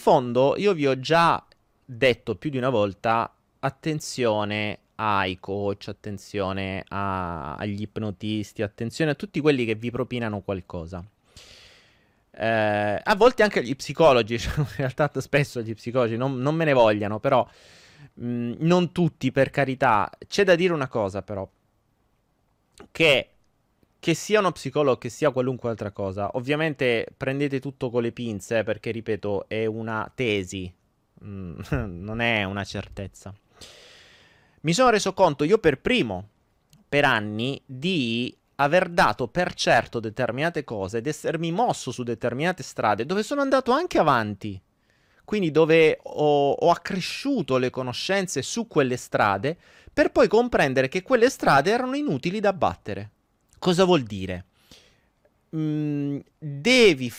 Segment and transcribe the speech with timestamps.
[0.00, 1.44] fondo io vi ho già
[1.84, 3.30] detto più di una volta
[3.60, 11.04] attenzione ai coach, attenzione a, agli ipnotisti, attenzione a tutti quelli che vi propinano qualcosa.
[12.32, 16.64] Eh, a volte anche gli psicologi, cioè, in realtà spesso gli psicologi non, non me
[16.64, 17.46] ne vogliano, però
[18.14, 20.10] mh, mm, non tutti per carità.
[20.26, 21.48] C'è da dire una cosa però,
[22.90, 23.28] che
[24.00, 28.64] che sia uno psicologo, che sia qualunque altra cosa, ovviamente prendete tutto con le pinze
[28.64, 30.72] perché, ripeto, è una tesi,
[31.22, 33.32] mm, non è una certezza.
[34.62, 36.28] Mi sono reso conto io per primo,
[36.88, 43.06] per anni, di aver dato per certo determinate cose ed essermi mosso su determinate strade
[43.06, 44.60] dove sono andato anche avanti.
[45.24, 49.56] Quindi dove ho, ho accresciuto le conoscenze su quelle strade
[49.92, 53.10] per poi comprendere che quelle strade erano inutili da battere.
[53.60, 54.46] Cosa vuol dire?
[55.54, 57.12] Mm, devi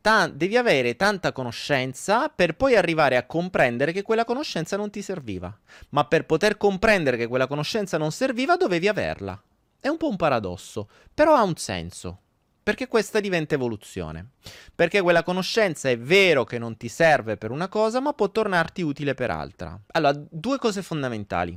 [0.00, 5.00] ta- devi avere tanta conoscenza per poi arrivare a comprendere che quella conoscenza non ti
[5.00, 5.56] serviva.
[5.90, 9.40] Ma per poter comprendere che quella conoscenza non serviva, dovevi averla.
[9.78, 12.18] È un po' un paradosso, però ha un senso.
[12.64, 14.30] Perché questa diventa evoluzione.
[14.74, 18.82] Perché quella conoscenza è vero che non ti serve per una cosa, ma può tornarti
[18.82, 19.80] utile per altra.
[19.92, 21.56] Allora, due cose fondamentali.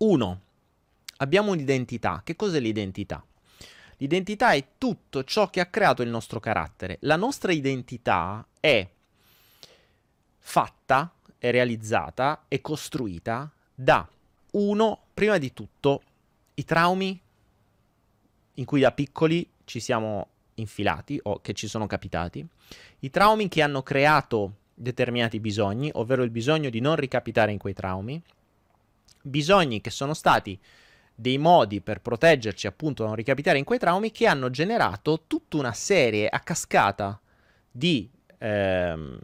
[0.00, 0.40] Uno,
[1.18, 2.22] abbiamo un'identità.
[2.24, 3.24] Che cos'è l'identità?
[3.98, 6.98] L'identità è tutto ciò che ha creato il nostro carattere.
[7.02, 8.88] La nostra identità è
[10.38, 14.08] fatta, è realizzata, è costruita da
[14.52, 16.02] uno, prima di tutto,
[16.54, 17.20] i traumi
[18.54, 22.44] in cui da piccoli ci siamo infilati o che ci sono capitati,
[23.00, 27.74] i traumi che hanno creato determinati bisogni, ovvero il bisogno di non ricapitare in quei
[27.74, 28.20] traumi,
[29.22, 30.58] bisogni che sono stati
[31.20, 35.56] dei modi per proteggerci appunto da non ricapitare in quei traumi che hanno generato tutta
[35.56, 37.20] una serie a cascata
[37.68, 38.08] di,
[38.38, 39.18] ehm,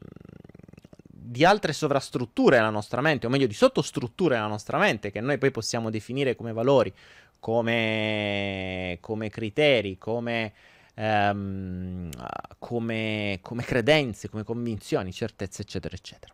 [1.09, 5.39] di altre sovrastrutture nella nostra mente, o meglio di sottostrutture nella nostra mente, che noi
[5.39, 6.93] poi possiamo definire come valori,
[7.39, 10.53] come, come criteri, come,
[10.95, 12.11] ehm,
[12.59, 16.34] come, come credenze, come convinzioni, certezze, eccetera, eccetera.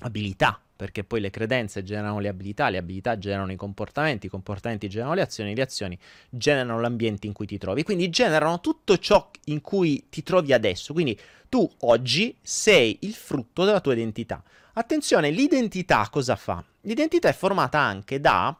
[0.00, 4.88] Abilità, perché poi le credenze generano le abilità, le abilità generano i comportamenti, i comportamenti
[4.88, 5.98] generano le azioni, le azioni
[6.30, 10.92] generano l'ambiente in cui ti trovi, quindi generano tutto ciò in cui ti trovi adesso.
[10.92, 14.42] Quindi tu oggi sei il frutto della tua identità.
[14.74, 16.64] Attenzione, l'identità cosa fa?
[16.82, 18.56] L'identità è formata anche da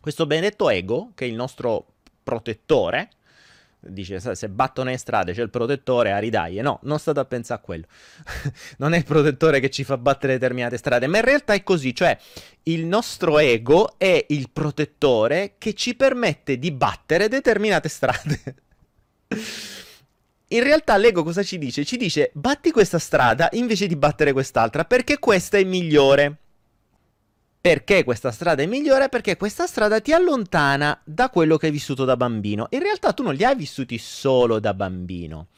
[0.00, 3.10] questo benedetto ego, che è il nostro protettore,
[3.88, 7.60] dice se battono le strade c'è il protettore a ridaglie no non state a pensare
[7.60, 7.84] a quello.
[8.78, 11.94] Non è il protettore che ci fa battere determinate strade ma in realtà è così
[11.94, 12.16] cioè
[12.64, 18.40] il nostro ego è il protettore che ci permette di battere determinate strade.
[20.50, 21.84] In realtà l'ego cosa ci dice?
[21.84, 26.38] ci dice batti questa strada invece di battere quest'altra perché questa è migliore
[27.68, 29.10] perché questa strada è migliore?
[29.10, 32.66] Perché questa strada ti allontana da quello che hai vissuto da bambino.
[32.70, 35.48] In realtà tu non li hai vissuti solo da bambino,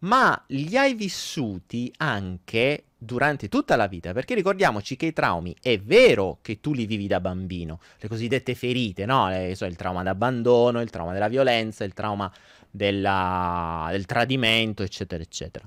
[0.00, 5.80] ma li hai vissuti anche durante tutta la vita, perché ricordiamoci che i traumi è
[5.80, 9.28] vero che tu li vivi da bambino, le cosiddette ferite, no?
[9.28, 12.32] Le, so, il trauma d'abbandono, il trauma della violenza, il trauma
[12.70, 15.66] della, del tradimento, eccetera, eccetera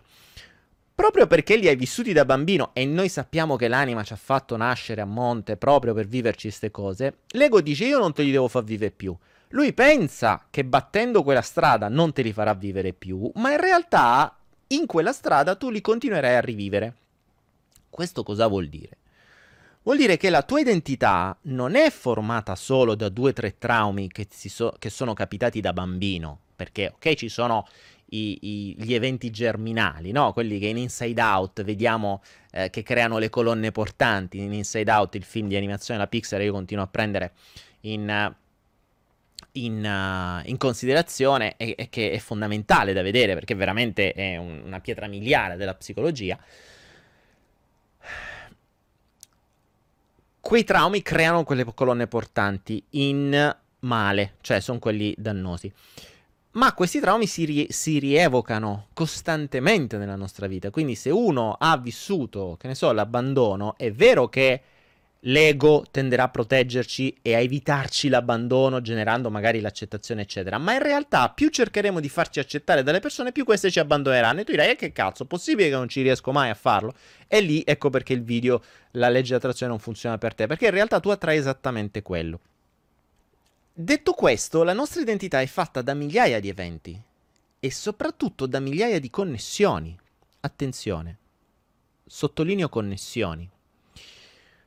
[0.94, 4.56] proprio perché li hai vissuti da bambino e noi sappiamo che l'anima ci ha fatto
[4.58, 8.48] nascere a monte proprio per viverci queste cose, l'ego dice io non te li devo
[8.48, 9.16] far vivere più.
[9.50, 14.38] Lui pensa che battendo quella strada non te li farà vivere più, ma in realtà
[14.68, 16.96] in quella strada tu li continuerai a rivivere.
[17.90, 18.98] Questo cosa vuol dire?
[19.84, 24.10] Vuol dire che la tua identità non è formata solo da due o tre traumi
[24.10, 27.68] che, so- che sono capitati da bambino, perché ok ci sono
[28.14, 30.34] i, i, gli eventi germinali, no?
[30.34, 32.22] quelli che in Inside Out vediamo
[32.52, 34.40] eh, che creano le colonne portanti.
[34.40, 37.32] In Inside Out, il film di animazione della Pixar, io continuo a prendere
[37.82, 38.34] in,
[39.54, 44.62] in, uh, in considerazione e, e, che è fondamentale da vedere perché veramente è un,
[44.66, 46.38] una pietra miliare della psicologia.
[50.42, 55.72] Quei traumi creano quelle colonne portanti in male, cioè sono quelli dannosi.
[56.54, 60.70] Ma questi traumi si, ri- si, rievocano costantemente nella nostra vita.
[60.70, 64.62] Quindi, se uno ha vissuto, che ne so, l'abbandono, è vero che
[65.26, 70.58] l'ego tenderà a proteggerci e a evitarci l'abbandono, generando magari l'accettazione, eccetera.
[70.58, 74.42] Ma in realtà, più cercheremo di farci accettare dalle persone, più queste ci abbandoneranno.
[74.42, 76.94] E tu dirai: eh, che cazzo, possibile che non ci riesco mai a farlo?
[77.28, 78.62] E lì ecco perché il video,
[78.92, 80.48] la legge di attrazione non funziona per te.
[80.48, 82.42] Perché in realtà tu attrai esattamente quello.
[83.74, 87.02] Detto questo, la nostra identità è fatta da migliaia di eventi
[87.58, 89.98] e soprattutto da migliaia di connessioni.
[90.42, 91.18] Attenzione,
[92.06, 93.50] sottolineo connessioni.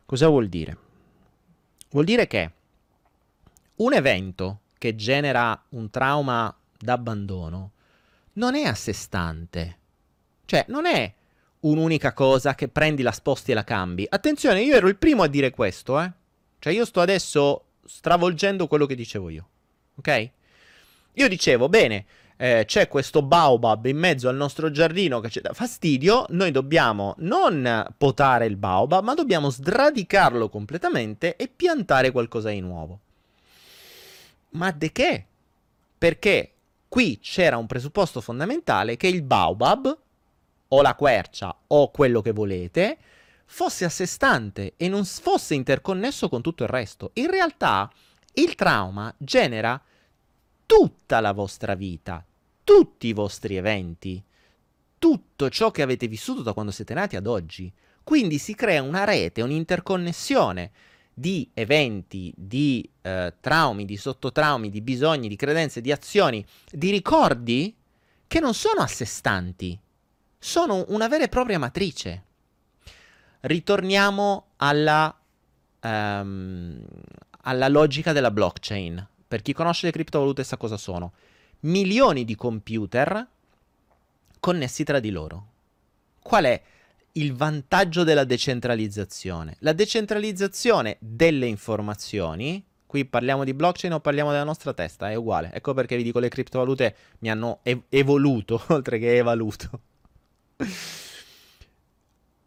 [0.06, 0.76] Cosa vuol dire?
[1.90, 2.52] Vuol dire che
[3.76, 7.72] un evento che genera un trauma d'abbandono
[8.34, 9.78] non è a sé stante.
[10.46, 11.12] Cioè, non è
[11.60, 14.06] un'unica cosa che prendi, la sposti e la cambi.
[14.08, 16.10] Attenzione, io ero il primo a dire questo, eh.
[16.58, 19.48] Cioè, io sto adesso stravolgendo quello che dicevo io.
[19.96, 20.31] Ok?
[21.14, 25.52] Io dicevo, bene, eh, c'è questo baobab in mezzo al nostro giardino che ci dà
[25.52, 32.60] fastidio, noi dobbiamo non potare il baobab, ma dobbiamo sradicarlo completamente e piantare qualcosa di
[32.60, 33.00] nuovo.
[34.50, 35.25] Ma de che?
[35.96, 36.52] Perché
[36.88, 39.98] qui c'era un presupposto fondamentale che il baobab,
[40.69, 42.98] o la quercia, o quello che volete,
[43.46, 47.11] fosse a sé stante e non fosse interconnesso con tutto il resto.
[47.14, 47.91] In realtà
[48.35, 49.81] il trauma genera
[50.67, 52.25] tutta la vostra vita,
[52.64, 54.23] tutti i vostri eventi,
[54.99, 57.73] tutto ciò che avete vissuto da quando siete nati ad oggi.
[58.02, 60.70] Quindi si crea una rete, un'interconnessione
[61.14, 67.75] di eventi, di eh, traumi, di sottotraumi, di bisogni, di credenze, di azioni, di ricordi
[68.26, 69.79] che non sono a sé stanti,
[70.38, 72.25] sono una vera e propria matrice.
[73.46, 75.14] Ritorniamo alla,
[75.82, 76.82] um,
[77.43, 79.06] alla logica della blockchain.
[79.29, 81.12] Per chi conosce le criptovalute sa cosa sono.
[81.61, 83.26] Milioni di computer
[84.41, 85.49] connessi tra di loro.
[86.23, 86.62] Qual è
[87.12, 89.56] il vantaggio della decentralizzazione?
[89.58, 95.50] La decentralizzazione delle informazioni, qui parliamo di blockchain o parliamo della nostra testa, è uguale.
[95.52, 99.81] Ecco perché vi dico le criptovalute mi hanno ev- evoluto, oltre che evaluto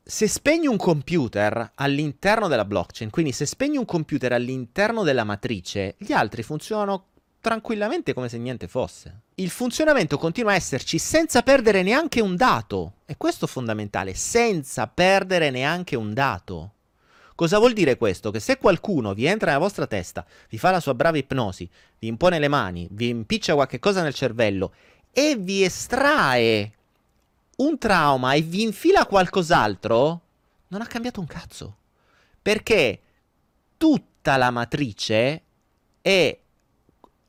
[0.09, 5.95] se spegni un computer all'interno della blockchain, quindi se spegni un computer all'interno della matrice,
[5.97, 7.07] gli altri funzionano
[7.41, 9.23] tranquillamente come se niente fosse.
[9.35, 12.93] Il funzionamento continua a esserci senza perdere neanche un dato.
[13.05, 16.71] E questo è fondamentale, senza perdere neanche un dato.
[17.35, 18.31] Cosa vuol dire questo?
[18.31, 21.69] Che se qualcuno vi entra nella vostra testa, vi fa la sua brava ipnosi,
[21.99, 24.73] vi impone le mani, vi impiccia qualche cosa nel cervello
[25.11, 26.76] e vi estrae
[27.57, 30.21] un trauma e vi infila qualcos'altro,
[30.67, 31.77] non ha cambiato un cazzo.
[32.41, 33.01] Perché
[33.77, 35.43] tutta la matrice
[36.01, 36.39] è,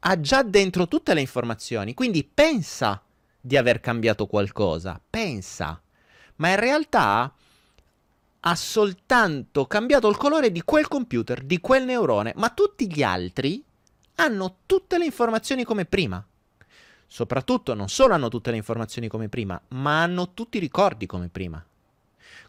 [0.00, 3.02] ha già dentro tutte le informazioni, quindi pensa
[3.40, 5.80] di aver cambiato qualcosa, pensa,
[6.36, 7.32] ma in realtà
[8.40, 13.64] ha soltanto cambiato il colore di quel computer, di quel neurone, ma tutti gli altri
[14.16, 16.24] hanno tutte le informazioni come prima
[17.08, 21.28] soprattutto non solo hanno tutte le informazioni come prima, ma hanno tutti i ricordi come
[21.28, 21.64] prima.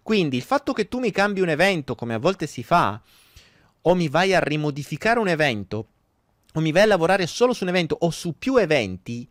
[0.04, 3.02] Quindi il fatto che tu mi cambi un evento, come a volte si fa,
[3.82, 5.88] o mi vai a rimodificare un evento,
[6.54, 9.28] o mi vai a lavorare solo su un evento o su più eventi,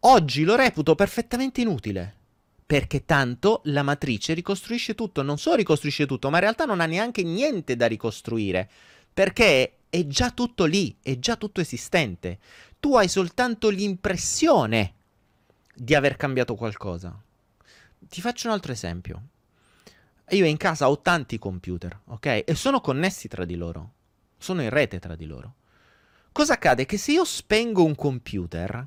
[0.00, 2.14] oggi lo reputo perfettamente inutile.
[2.66, 6.86] Perché tanto la matrice ricostruisce tutto, non solo ricostruisce tutto, ma in realtà non ha
[6.86, 8.68] neanche niente da ricostruire,
[9.12, 12.38] perché è già tutto lì, è già tutto esistente
[12.86, 14.94] tu hai soltanto l'impressione
[15.74, 17.20] di aver cambiato qualcosa.
[17.98, 19.22] Ti faccio un altro esempio.
[20.28, 22.44] Io in casa ho tanti computer, ok?
[22.46, 23.94] E sono connessi tra di loro.
[24.38, 25.54] Sono in rete tra di loro.
[26.30, 26.86] Cosa accade?
[26.86, 28.86] Che se io spengo un computer,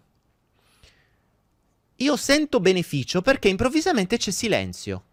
[1.98, 5.04] io sento beneficio perché improvvisamente c'è silenzio.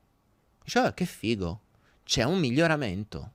[0.62, 1.60] Cioè, che figo.
[2.04, 3.32] C'è un miglioramento.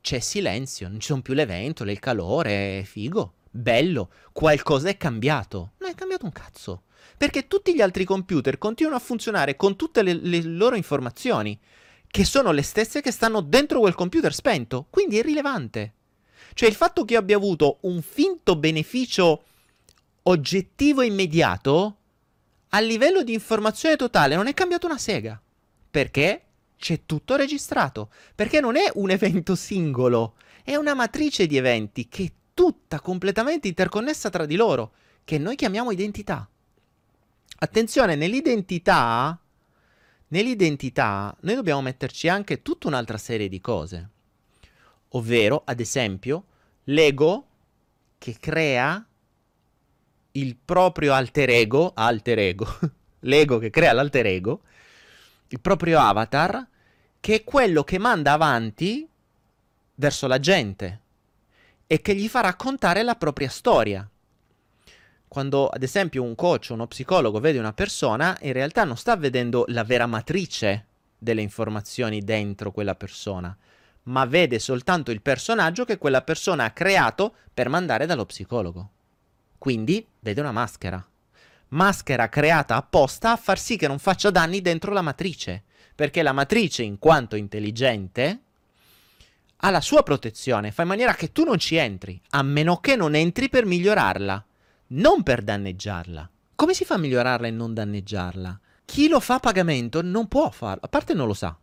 [0.00, 4.96] C'è silenzio, non ci sono più le ventole, il calore, è figo bello, qualcosa è
[4.96, 5.72] cambiato.
[5.78, 6.82] Non è cambiato un cazzo.
[7.16, 11.58] Perché tutti gli altri computer continuano a funzionare con tutte le, le loro informazioni,
[12.08, 14.86] che sono le stesse che stanno dentro quel computer spento.
[14.90, 15.92] Quindi è irrilevante.
[16.54, 19.44] Cioè il fatto che io abbia avuto un finto beneficio
[20.22, 21.96] oggettivo e immediato,
[22.70, 25.40] a livello di informazione totale non è cambiato una sega.
[25.90, 26.42] Perché?
[26.76, 28.10] C'è tutto registrato.
[28.34, 30.34] Perché non è un evento singolo,
[30.64, 34.92] è una matrice di eventi che tutta completamente interconnessa tra di loro,
[35.24, 36.48] che noi chiamiamo identità.
[37.58, 39.38] Attenzione, nell'identità,
[40.28, 44.08] nell'identità noi dobbiamo metterci anche tutta un'altra serie di cose.
[45.10, 46.44] Ovvero, ad esempio,
[46.84, 47.46] l'ego
[48.18, 49.04] che crea
[50.32, 52.66] il proprio alter ego, alter ego,
[53.20, 54.62] l'ego che crea l'alter ego,
[55.48, 56.66] il proprio avatar,
[57.20, 59.08] che è quello che manda avanti
[59.94, 61.00] verso la gente,
[61.86, 64.08] e che gli fa raccontare la propria storia.
[65.26, 69.16] Quando ad esempio un coach o uno psicologo vede una persona, in realtà non sta
[69.16, 70.86] vedendo la vera matrice
[71.18, 73.56] delle informazioni dentro quella persona,
[74.04, 78.90] ma vede soltanto il personaggio che quella persona ha creato per mandare dallo psicologo.
[79.58, 81.04] Quindi vede una maschera.
[81.68, 85.64] Maschera creata apposta a far sì che non faccia danni dentro la matrice,
[85.94, 88.40] Perché la matrice, in quanto intelligente,
[89.64, 92.96] ha la sua protezione, fa in maniera che tu non ci entri, a meno che
[92.96, 94.44] non entri per migliorarla,
[94.88, 96.30] non per danneggiarla.
[96.54, 98.60] Come si fa a migliorarla e non danneggiarla?
[98.84, 101.56] Chi lo fa a pagamento non può farlo, a parte non lo sa.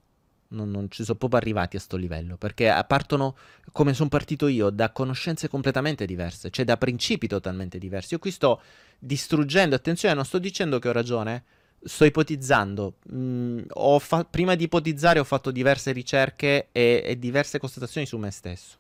[0.48, 3.38] Non, non ci sono proprio arrivati a sto livello, perché partono,
[3.72, 8.15] come sono partito io, da conoscenze completamente diverse, cioè da principi totalmente diversi.
[8.15, 8.62] Io qui sto
[8.98, 11.43] distruggendo, attenzione, non sto dicendo che ho ragione,
[11.83, 12.95] sto ipotizzando.
[13.13, 13.61] Mm,
[14.00, 18.77] fa- prima di ipotizzare ho fatto diverse ricerche e, e diverse constatazioni su me stesso.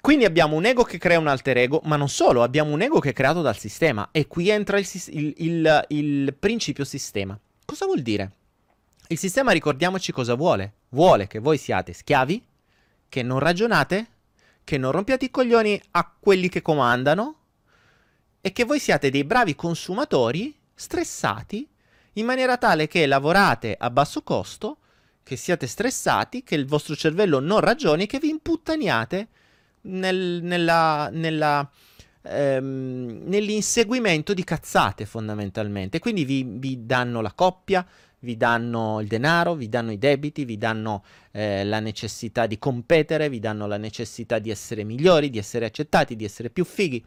[0.00, 3.00] Quindi abbiamo un ego che crea un alter ego, ma non solo, abbiamo un ego
[3.00, 4.08] che è creato dal sistema.
[4.12, 7.38] E qui entra il, il, il, il, principio sistema.
[7.66, 8.32] Cosa vuol dire?
[9.08, 10.72] Il sistema, ricordiamoci cosa vuole.
[10.90, 12.42] Vuole che voi siate schiavi,
[13.10, 14.06] che non ragionate,
[14.64, 17.36] che non rompiate i coglioni a quelli che comandano
[18.40, 21.68] e che voi siate dei bravi consumatori stressati
[22.14, 24.78] in maniera tale che lavorate a basso costo,
[25.22, 29.28] che siate stressati, che il vostro cervello non ragioni, che vi imputtaniate
[29.82, 31.70] nel, nella, nella,
[32.22, 35.98] ehm, nell'inseguimento di cazzate fondamentalmente.
[35.98, 37.86] Quindi vi, vi, danno la coppia,
[38.20, 43.28] vi danno il denaro, vi danno i debiti, vi danno eh, la necessità di competere,
[43.28, 47.04] vi danno la necessità di essere migliori, di essere accettati, di essere più fighi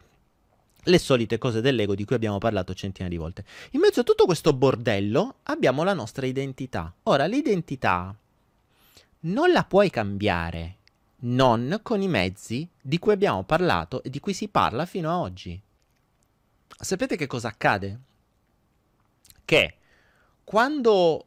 [0.84, 3.46] le solite cose dell'ego di cui abbiamo parlato centinaia di volte.
[3.72, 6.94] In mezzo a tutto questo bordello abbiamo la nostra identità.
[7.04, 8.16] Ora, l'identità
[9.22, 10.78] non la puoi cambiare
[11.24, 15.20] non con i mezzi di cui abbiamo parlato e di cui si parla fino a
[15.20, 15.60] oggi.
[16.68, 18.00] Sapete che cosa accade?
[19.46, 19.78] Che
[20.44, 21.26] quando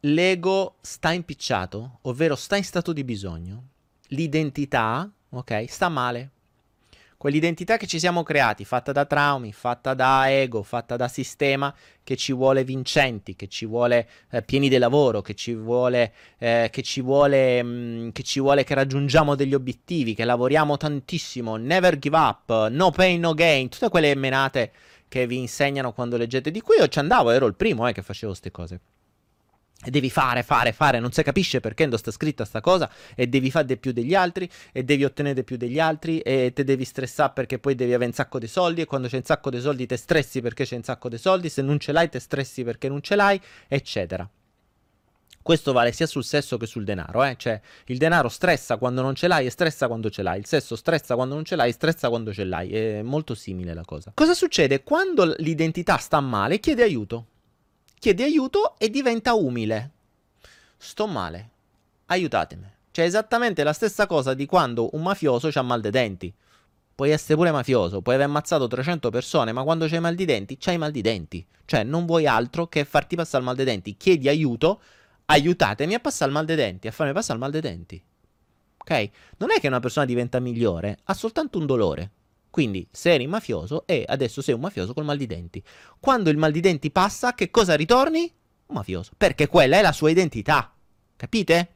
[0.00, 3.64] l'ego sta impicciato, ovvero sta in stato di bisogno,
[4.08, 6.30] l'identità, ok, sta male
[7.22, 12.16] quell'identità che ci siamo creati, fatta da traumi, fatta da ego, fatta da sistema, che
[12.16, 16.82] ci vuole vincenti, che ci vuole eh, pieni di lavoro, che ci vuole, eh, che,
[16.82, 21.96] ci vuole mh, mm, che ci vuole che raggiungiamo degli obiettivi, che lavoriamo tantissimo, never
[21.96, 24.72] give up, no pain, no gain, tutte quelle menate
[25.06, 26.78] che vi insegnano quando leggete di qui.
[26.78, 28.80] Io ci andavo, ero il primo eh, che facevo queste cose.
[29.84, 33.26] E devi fare, fare, fare, non si capisce perché non sta scritta sta cosa e
[33.26, 36.62] devi fare di più degli altri e devi ottenere di più degli altri e te
[36.62, 39.50] devi stressare perché poi devi avere un sacco di soldi e quando c'è un sacco
[39.50, 42.20] di soldi te stressi perché c'è un sacco di soldi, se non ce l'hai te
[42.20, 44.28] stressi perché non ce l'hai, eccetera.
[45.42, 47.34] Questo vale sia sul sesso che sul denaro, eh?
[47.36, 50.76] cioè il denaro stressa quando non ce l'hai e stressa quando ce l'hai, il sesso
[50.76, 54.12] stressa quando non ce l'hai e stressa quando ce l'hai, è molto simile la cosa.
[54.14, 54.84] Cosa succede?
[54.84, 57.26] Quando l'identità sta male chiede aiuto
[58.02, 59.90] chiede aiuto e diventa umile.
[60.76, 61.50] Sto male,
[62.06, 62.68] aiutatemi.
[62.90, 66.34] Cioè, esattamente la stessa cosa di quando un mafioso ha mal dei denti.
[66.96, 70.56] Puoi essere pure mafioso, puoi aver ammazzato 300 persone, ma quando c'hai mal di denti,
[70.58, 71.46] c'hai mal di denti.
[71.64, 73.96] Cioè, non vuoi altro che farti passare il mal dei denti.
[73.96, 74.82] Chiedi aiuto,
[75.26, 78.02] aiutatemi a passare il mal dei denti, a farmi passare il mal dei denti.
[78.78, 79.10] Ok?
[79.36, 82.10] Non è che una persona diventa migliore, ha soltanto un dolore.
[82.52, 85.64] Quindi se eri mafioso e adesso sei un mafioso col mal di denti.
[85.98, 88.30] Quando il mal di denti passa, che cosa ritorni?
[88.66, 89.12] Un mafioso.
[89.16, 90.70] Perché quella è la sua identità.
[91.16, 91.72] Capite?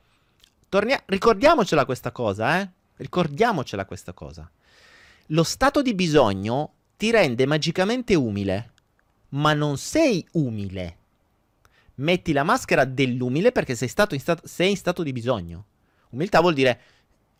[0.68, 2.68] Tornia- ricordiamocela questa cosa, eh?
[2.96, 4.50] Ricordiamocela questa cosa.
[5.28, 8.72] Lo stato di bisogno ti rende magicamente umile,
[9.30, 10.96] ma non sei umile.
[11.94, 15.64] Metti la maschera dell'umile perché sei, in, stato, sei in stato di bisogno.
[16.10, 16.80] Umiltà vuol dire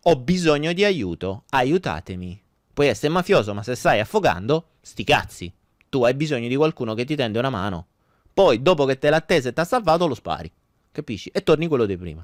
[0.01, 2.45] ho bisogno di aiuto, aiutatemi.
[2.77, 5.51] Puoi essere mafioso, ma se stai affogando, sti cazzi.
[5.89, 7.87] Tu hai bisogno di qualcuno che ti tende una mano.
[8.31, 10.51] Poi, dopo che te l'ha attesa e ti ha salvato, lo spari.
[10.91, 11.29] Capisci?
[11.29, 12.23] E torni quello di prima.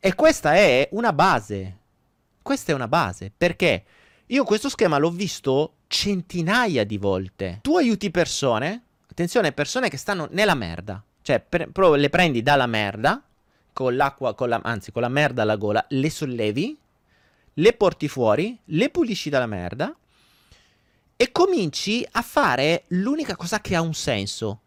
[0.00, 1.76] E questa è una base.
[2.40, 3.30] Questa è una base.
[3.36, 3.84] Perché
[4.24, 7.58] io questo schema l'ho visto centinaia di volte.
[7.60, 11.04] Tu aiuti persone, attenzione, persone che stanno nella merda.
[11.20, 13.22] Cioè, per, le prendi dalla merda,
[13.74, 16.78] con l'acqua, con la, anzi, con la merda alla gola, le sollevi,
[17.58, 19.94] le porti fuori, le pulisci dalla merda
[21.16, 24.60] e cominci a fare l'unica cosa che ha un senso.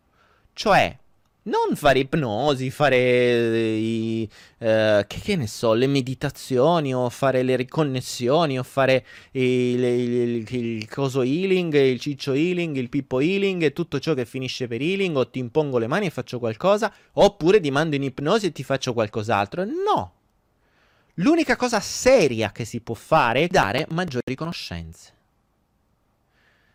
[0.53, 0.97] Cioè,
[1.43, 4.27] non fare ipnosi, fare i,
[4.57, 10.13] uh, che, che, ne so, le meditazioni o fare le riconnessioni o fare il, il,
[10.13, 14.67] il, il, coso healing, il ciccio healing, il pippo healing e tutto ciò che finisce
[14.67, 18.47] per healing o ti impongo le mani e faccio qualcosa oppure ti mando in ipnosi
[18.47, 19.63] e ti faccio qualcos'altro.
[19.63, 20.18] No,
[21.19, 25.13] L'unica cosa seria che si può fare è dare maggiori conoscenze.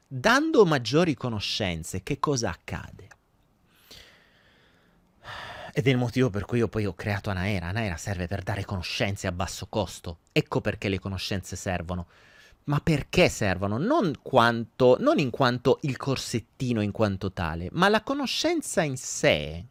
[0.07, 3.09] Dando maggiori conoscenze, che cosa accade?
[5.73, 7.69] Ed è il motivo per cui io poi ho creato Anaera.
[7.69, 10.19] Anaera serve per dare conoscenze a basso costo.
[10.31, 12.07] Ecco perché le conoscenze servono.
[12.65, 13.79] Ma perché servono?
[13.79, 19.65] Non, quanto, non in quanto il corsettino in quanto tale, ma la conoscenza in sé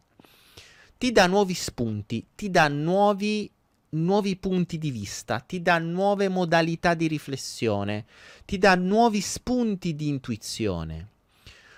[0.98, 3.50] ti dà nuovi spunti, ti dà nuovi,
[3.94, 8.04] nuovi punti di vista, ti dà nuove modalità di riflessione,
[8.44, 11.08] ti dà nuovi spunti di intuizione.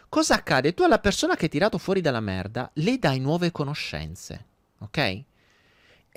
[0.09, 0.75] Cosa accade?
[0.75, 4.45] Tu alla persona che hai tirato fuori dalla merda le dai nuove conoscenze,
[4.79, 5.25] ok?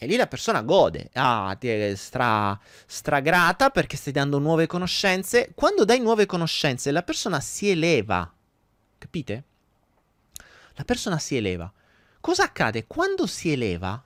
[0.01, 5.51] E lì la persona gode, ah, ti è stra, stragrata perché stai dando nuove conoscenze.
[5.53, 8.32] Quando dai nuove conoscenze, la persona si eleva,
[8.98, 9.44] capite?
[10.75, 11.70] La persona si eleva.
[12.22, 12.88] Cosa accade?
[12.88, 14.01] Quando si eleva,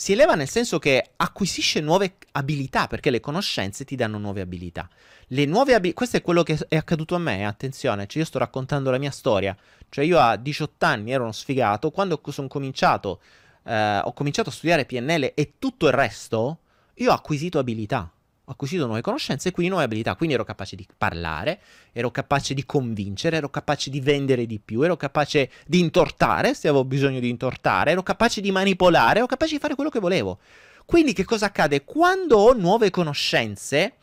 [0.00, 4.88] si eleva nel senso che acquisisce nuove abilità, perché le conoscenze ti danno nuove abilità.
[5.26, 8.38] Le nuove abilità, questo è quello che è accaduto a me, attenzione, cioè io sto
[8.38, 9.56] raccontando la mia storia.
[9.88, 13.20] Cioè io a 18 anni ero uno sfigato, quando sono cominciato,
[13.64, 16.58] eh, ho cominciato a studiare PNL e tutto il resto,
[16.94, 18.08] io ho acquisito abilità
[18.48, 20.14] acquisito nuove conoscenze e quindi nuove abilità.
[20.16, 21.60] Quindi ero capace di parlare,
[21.92, 26.68] ero capace di convincere, ero capace di vendere di più, ero capace di intortare se
[26.68, 30.38] avevo bisogno di intortare, ero capace di manipolare, ero capace di fare quello che volevo.
[30.84, 31.84] Quindi che cosa accade?
[31.84, 33.94] Quando ho nuove conoscenze,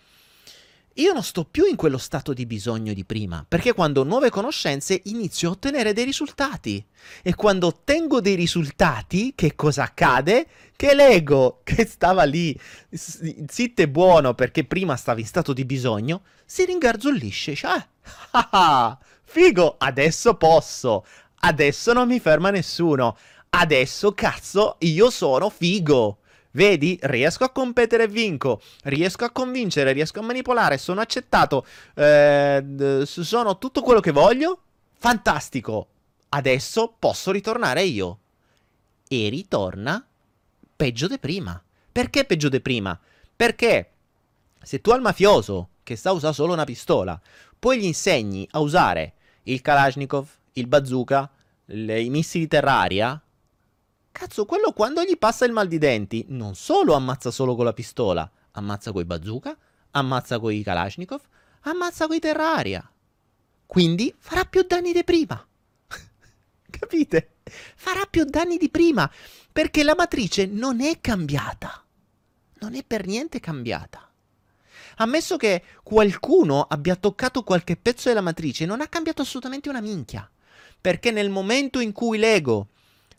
[0.97, 4.29] io non sto più in quello stato di bisogno di prima, perché quando ho nuove
[4.29, 6.85] conoscenze inizio a ottenere dei risultati.
[7.21, 10.47] E quando ottengo dei risultati, che cosa accade?
[10.73, 12.57] Che l'ego, che stava lì,
[12.89, 17.51] zitto e buono perché prima stava in stato di bisogno, si ringarzollisce.
[17.51, 17.87] Dice, ah,
[18.31, 21.05] ah, ah, figo, adesso posso,
[21.39, 23.17] adesso non mi ferma nessuno,
[23.49, 26.19] adesso cazzo io sono figo.
[26.55, 33.03] Vedi, riesco a competere e vinco, riesco a convincere, riesco a manipolare, sono accettato, eh,
[33.03, 34.61] sono tutto quello che voglio.
[34.98, 35.87] Fantastico.
[36.29, 38.20] Adesso posso ritornare io.
[39.05, 40.05] E ritorna
[40.77, 41.61] peggio di prima.
[41.91, 42.98] Perché peggio di prima?
[43.35, 43.91] Perché
[44.61, 47.20] se tu al mafioso che sa usare solo una pistola,
[47.59, 51.29] poi gli insegni a usare il Kalashnikov, il bazooka,
[51.65, 53.22] le, i missili terraria,
[54.17, 57.73] Cazzo, quello quando gli passa il mal di denti, non solo ammazza solo con la
[57.73, 59.57] pistola, ammazza coi bazooka,
[59.91, 61.19] ammazza coi Kalashnikov,
[61.63, 62.89] ammazza coi Terraria.
[63.65, 65.45] Quindi farà più danni di prima.
[66.69, 67.39] Capite?
[67.75, 69.11] Farà più danni di prima,
[69.51, 71.83] perché la matrice non è cambiata.
[72.59, 74.09] Non è per niente cambiata.
[74.95, 80.31] Ammesso che qualcuno abbia toccato qualche pezzo della matrice, non ha cambiato assolutamente una minchia.
[80.79, 82.69] Perché nel momento in cui l'ego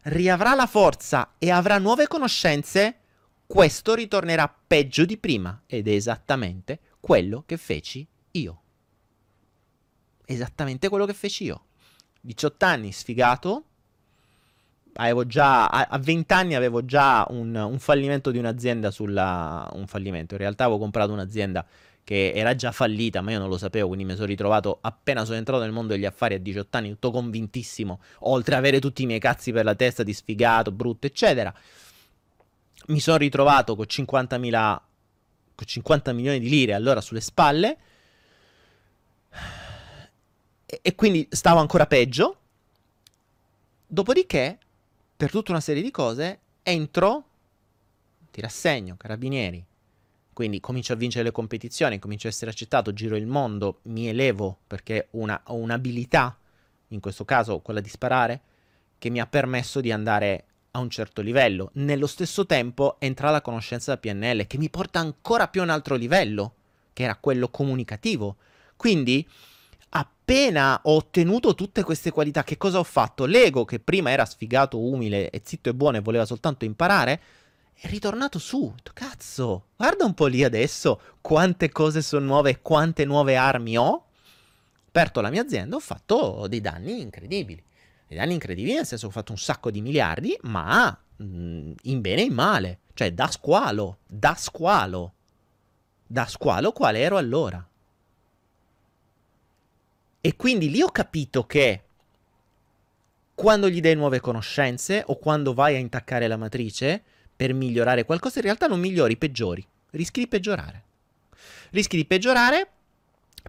[0.06, 2.98] riavrà la forza e avrà nuove conoscenze,
[3.46, 8.60] questo ritornerà peggio di prima ed è esattamente quello che feci io.
[10.24, 11.64] Esattamente quello che feci io.
[12.20, 13.64] 18 anni sfigato,
[14.94, 19.68] avevo già, a 20 anni avevo già un, un fallimento di un'azienda sulla...
[19.74, 21.64] un fallimento, in realtà avevo comprato un'azienda
[22.06, 25.38] che era già fallita, ma io non lo sapevo, quindi mi sono ritrovato appena sono
[25.38, 29.06] entrato nel mondo degli affari a 18 anni, tutto convintissimo, oltre ad avere tutti i
[29.06, 31.52] miei cazzi per la testa di sfigato, brutto, eccetera.
[32.86, 34.80] Mi sono ritrovato con 50.000
[35.56, 37.76] con 50 milioni di lire allora sulle spalle
[40.64, 42.36] e, e quindi stavo ancora peggio.
[43.84, 44.58] Dopodiché,
[45.16, 47.24] per tutta una serie di cose, entro,
[48.30, 49.66] ti rassegno, carabinieri,
[50.36, 54.58] quindi comincio a vincere le competizioni, comincio a essere accettato, giro il mondo, mi elevo
[54.66, 56.38] perché una, ho un'abilità,
[56.88, 58.40] in questo caso quella di sparare,
[58.98, 61.70] che mi ha permesso di andare a un certo livello.
[61.76, 65.70] Nello stesso tempo entra la conoscenza da PNL che mi porta ancora più a un
[65.70, 66.54] altro livello,
[66.92, 68.36] che era quello comunicativo.
[68.76, 69.26] Quindi,
[69.88, 73.24] appena ho ottenuto tutte queste qualità, che cosa ho fatto?
[73.24, 77.22] L'ego, che prima era sfigato, umile e zitto e buono e voleva soltanto imparare,
[77.78, 78.72] è ritornato su.
[78.92, 84.04] Cazzo, guarda un po' lì adesso quante cose sono nuove e quante nuove armi ho.
[84.88, 87.62] Aperto la mia azienda, ho fatto dei danni incredibili.
[88.08, 91.72] Dei danni incredibili nel senso che ho fatto un sacco di miliardi, ma mh, mm,
[91.82, 92.78] in bene e in male.
[92.94, 95.12] Cioè da squalo, da squalo.
[96.06, 97.66] Da squalo quale ero allora.
[100.20, 101.82] E quindi lì ho capito che
[103.34, 107.02] quando gli dai nuove conoscenze o quando vai a intaccare la matrice,
[107.36, 109.64] per migliorare qualcosa, in realtà non migliori, peggiori.
[109.90, 110.84] Rischi di peggiorare.
[111.70, 112.70] Rischi di peggiorare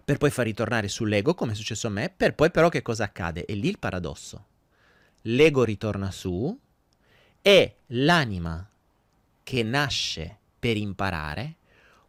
[0.04, 3.04] per poi far ritornare sull'ego, come è successo a me, per poi però che cosa
[3.04, 3.44] accade?
[3.44, 4.46] E lì il paradosso.
[5.22, 6.56] L'ego ritorna su
[7.40, 8.68] e l'anima
[9.42, 11.56] che nasce per imparare,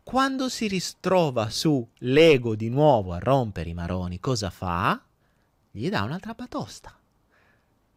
[0.03, 5.01] quando si ritrova su l'ego di nuovo a rompere i maroni, cosa fa?
[5.71, 6.97] Gli dà un'altra batosta.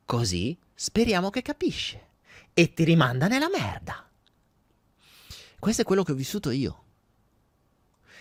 [0.05, 2.11] Così speriamo che capisce
[2.55, 4.09] e ti rimanda nella merda.
[5.59, 6.85] Questo è quello che ho vissuto io.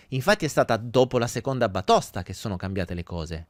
[0.08, 3.46] Infatti è stata dopo la seconda batosta che sono cambiate le cose.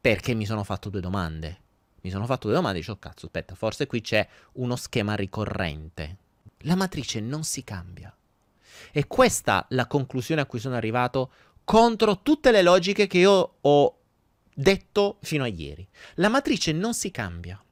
[0.00, 1.60] Perché mi sono fatto due domande.
[2.02, 6.16] Mi sono fatto due domande e dicevo, cazzo, aspetta, forse qui c'è uno schema ricorrente.
[6.64, 8.14] La matrice non si cambia.
[8.92, 11.30] E questa la conclusione a cui sono arrivato
[11.64, 13.98] contro tutte le logiche che io ho
[14.52, 15.86] detto fino a ieri.
[16.14, 17.62] La matrice non si cambia.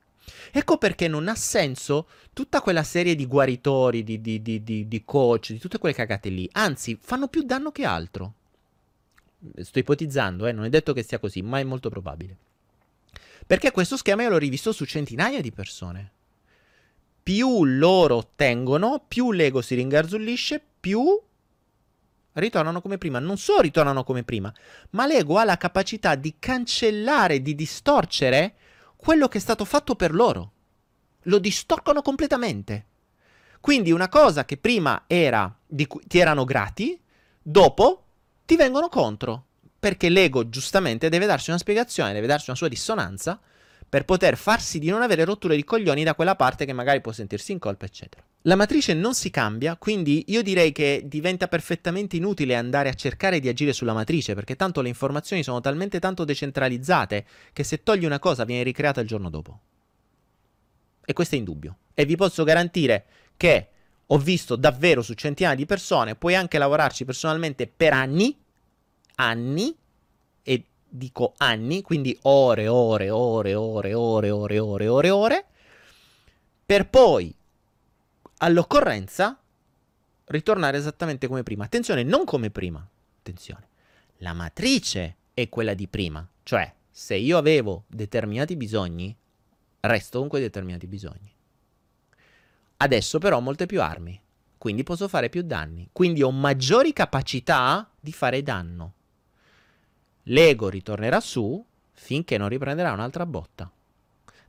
[0.50, 5.52] Ecco perché non ha senso tutta quella serie di guaritori, di, di, di, di, coach,
[5.52, 6.48] di tutte quelle cagate lì.
[6.52, 8.34] Anzi, fanno più danno che altro.
[9.56, 10.52] Sto ipotizzando, eh?
[10.52, 12.36] non è detto che sia così, ma è molto probabile.
[13.46, 16.12] Perché questo schema io l'ho rivisto su centinaia di persone.
[17.22, 21.20] Più loro ottengono, più l'ego si ringarzullisce, più
[22.32, 23.18] ritornano come prima.
[23.18, 24.52] Non solo ritornano come prima,
[24.90, 28.54] ma l'ego ha la capacità di cancellare, di distorcere
[28.98, 30.52] quello che è stato fatto per loro.
[31.22, 32.86] Lo distorcono completamente.
[33.60, 37.00] Quindi una cosa che prima era di cui ti erano grati,
[37.40, 38.04] dopo
[38.44, 39.46] ti vengono contro.
[39.78, 43.40] Perché l'ego giustamente deve darsi una spiegazione, deve darsi una sua dissonanza
[43.88, 47.12] per poter farsi di non avere rotture di coglioni da quella parte che magari può
[47.12, 48.22] sentirsi in colpa, eccetera.
[48.42, 53.40] La matrice non si cambia, quindi io direi che diventa perfettamente inutile andare a cercare
[53.40, 58.04] di agire sulla matrice, perché tanto le informazioni sono talmente tanto decentralizzate che se togli
[58.04, 59.60] una cosa viene ricreata il giorno dopo.
[61.04, 61.78] E questo è indubbio.
[61.94, 63.68] E vi posso garantire che
[64.06, 68.36] ho visto davvero su centinaia di persone, puoi anche lavorarci personalmente per anni,
[69.16, 69.74] anni,
[70.88, 75.46] dico anni, quindi ore, ore, ore, ore, ore, ore, ore, ore, ore,
[76.64, 77.34] per poi
[78.38, 79.38] all'occorrenza
[80.26, 81.64] ritornare esattamente come prima.
[81.64, 82.86] Attenzione, non come prima.
[83.18, 83.66] Attenzione.
[84.18, 89.14] La matrice è quella di prima, cioè se io avevo determinati bisogni,
[89.80, 91.32] resto con quei determinati bisogni.
[92.78, 94.20] Adesso però ho molte più armi,
[94.58, 98.94] quindi posso fare più danni, quindi ho maggiori capacità di fare danno.
[100.30, 103.70] L'ego ritornerà su finché non riprenderà un'altra botta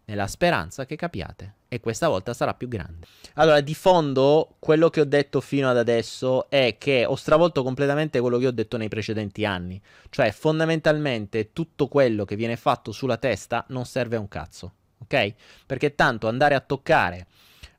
[0.05, 3.05] nella speranza che capiate e questa volta sarà più grande.
[3.35, 8.19] Allora, di fondo, quello che ho detto fino ad adesso è che ho stravolto completamente
[8.19, 13.17] quello che ho detto nei precedenti anni, cioè fondamentalmente tutto quello che viene fatto sulla
[13.17, 15.33] testa non serve a un cazzo, ok?
[15.65, 17.27] Perché tanto andare a toccare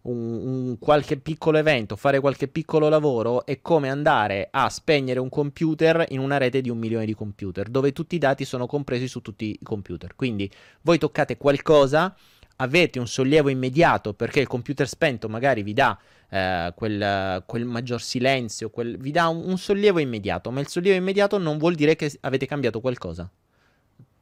[0.02, 5.28] un, un, qualche piccolo evento, fare qualche piccolo lavoro è come andare a spegnere un
[5.28, 9.08] computer in una rete di un milione di computer, dove tutti i dati sono compresi
[9.08, 10.14] su tutti i computer.
[10.14, 10.50] Quindi
[10.82, 12.14] voi toccate qualcosa,
[12.56, 15.98] avete un sollievo immediato perché il computer spento magari vi dà
[16.30, 20.96] eh, quel, quel, maggior silenzio, quel, vi dà un, un, sollievo immediato, ma il sollievo
[20.96, 23.30] immediato non vuol dire che avete cambiato qualcosa.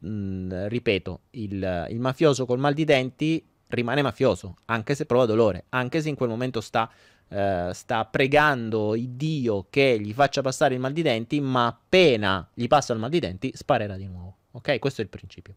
[0.06, 5.64] Mm, ripeto, il, il mafioso col mal di denti rimane mafioso, anche se prova dolore,
[5.70, 6.90] anche se in quel momento sta,
[7.28, 12.48] eh, sta pregando il Dio che gli faccia passare il mal di denti, ma appena
[12.54, 14.36] gli passa il mal di denti sparerà di nuovo.
[14.52, 14.78] Ok?
[14.78, 15.54] Questo è il principio.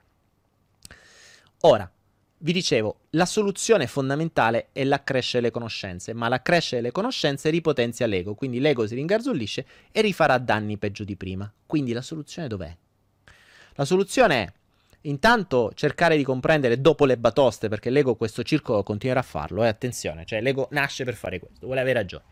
[1.61, 1.89] Ora,
[2.43, 8.33] vi dicevo, la soluzione fondamentale è l'accrescere le conoscenze, ma l'accrescere le conoscenze ripotenzia l'ego,
[8.33, 11.51] quindi l'ego si ringarzullisce e rifarà danni peggio di prima.
[11.65, 12.75] Quindi la soluzione dov'è?
[13.75, 14.51] La soluzione è
[15.01, 19.67] Intanto cercare di comprendere dopo le batoste, perché l'ego questo circolo continuerà a farlo, eh,
[19.67, 22.23] attenzione, cioè l'ego nasce per fare questo, vuole avere ragione.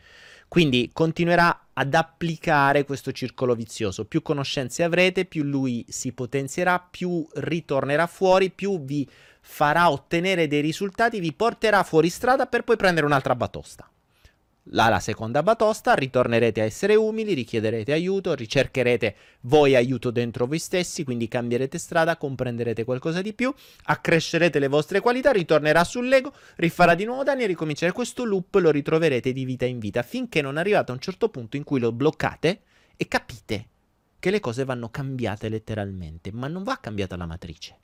[0.47, 4.05] Quindi continuerà ad applicare questo circolo vizioso.
[4.05, 9.07] Più conoscenze avrete, più lui si potenzierà, più ritornerà fuori, più vi
[9.41, 13.89] farà ottenere dei risultati, vi porterà fuori strada per poi prendere un'altra batosta
[14.71, 20.59] la, la seconda batosta, ritornerete a essere umili, richiederete aiuto, ricercherete voi aiuto dentro voi
[20.59, 26.93] stessi, quindi cambierete strada, comprenderete qualcosa di più, accrescerete le vostre qualità, ritornerà sull'ego, rifarà
[26.93, 30.57] di nuovo danni e ricomincerà questo loop, lo ritroverete di vita in vita, finché non
[30.57, 32.61] arrivate a un certo punto in cui lo bloccate
[32.95, 33.67] e capite
[34.19, 37.77] che le cose vanno cambiate letteralmente, ma non va cambiata la matrice,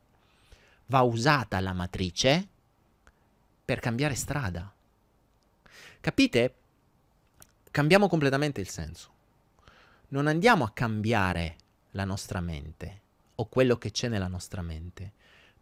[0.87, 2.47] va usata la matrice
[3.63, 4.71] per cambiare strada.
[5.99, 6.53] Capite?
[7.75, 9.09] Cambiamo completamente il senso.
[10.09, 11.57] Non andiamo a cambiare
[11.91, 13.01] la nostra mente
[13.35, 15.11] o quello che c'è nella nostra mente,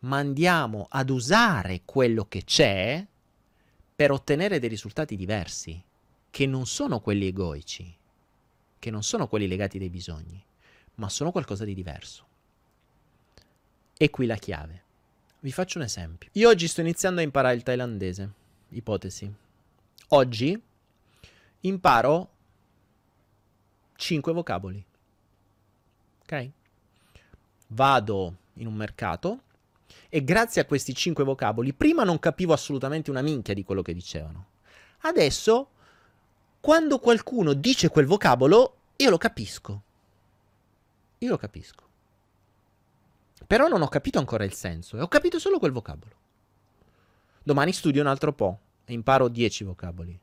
[0.02, 3.04] ma andiamo ad usare quello che c'è
[3.95, 5.84] per ottenere dei risultati diversi,
[6.30, 7.97] che non sono quelli egoici,
[8.78, 10.45] che non sono quelli legati dai bisogni,
[10.95, 12.28] ma sono qualcosa di diverso.
[13.97, 14.84] E qui la chiave.
[15.39, 16.30] Vi faccio un esempio.
[16.34, 18.32] Io oggi sto iniziando a imparare il thailandese.
[18.69, 19.34] Ipotesi.
[20.10, 20.62] Oggi
[21.65, 22.30] imparo
[23.95, 24.84] 5 vocaboli.
[26.21, 26.49] Ok?
[27.67, 29.41] Vado in un mercato
[30.10, 33.93] e grazie a questi 5 vocaboli, prima non capivo assolutamente una minchia di quello che
[33.93, 34.47] dicevano.
[35.02, 35.69] Adesso,
[36.60, 39.84] quando qualcuno dice quel vocabolo, io lo capisco.
[41.19, 41.84] Io lo capisco.
[43.45, 46.15] Però non ho capito ancora il senso e ho capito solo quel vocabolo.
[47.43, 50.19] Domani studio un altro po' e imparo 10 vocaboli.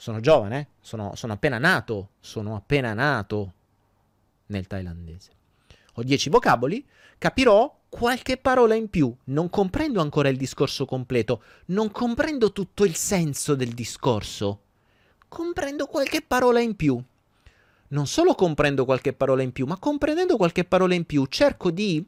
[0.00, 3.52] Sono giovane, sono, sono appena nato, sono appena nato
[4.46, 5.30] nel thailandese.
[5.96, 6.82] Ho 10 vocaboli,
[7.18, 9.14] capirò qualche parola in più.
[9.24, 14.60] Non comprendo ancora il discorso completo, non comprendo tutto il senso del discorso.
[15.28, 16.98] Comprendo qualche parola in più.
[17.88, 22.02] Non solo comprendo qualche parola in più, ma comprendendo qualche parola in più, cerco di,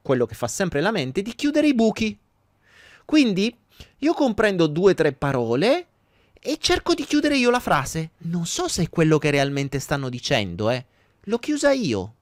[0.00, 2.16] quello che fa sempre la mente, di chiudere i buchi.
[3.04, 3.52] Quindi
[3.98, 5.88] io comprendo due o tre parole
[6.40, 8.10] e cerco di chiudere io la frase.
[8.18, 10.84] Non so se è quello che realmente stanno dicendo, eh.
[11.24, 12.14] L'ho chiusa io.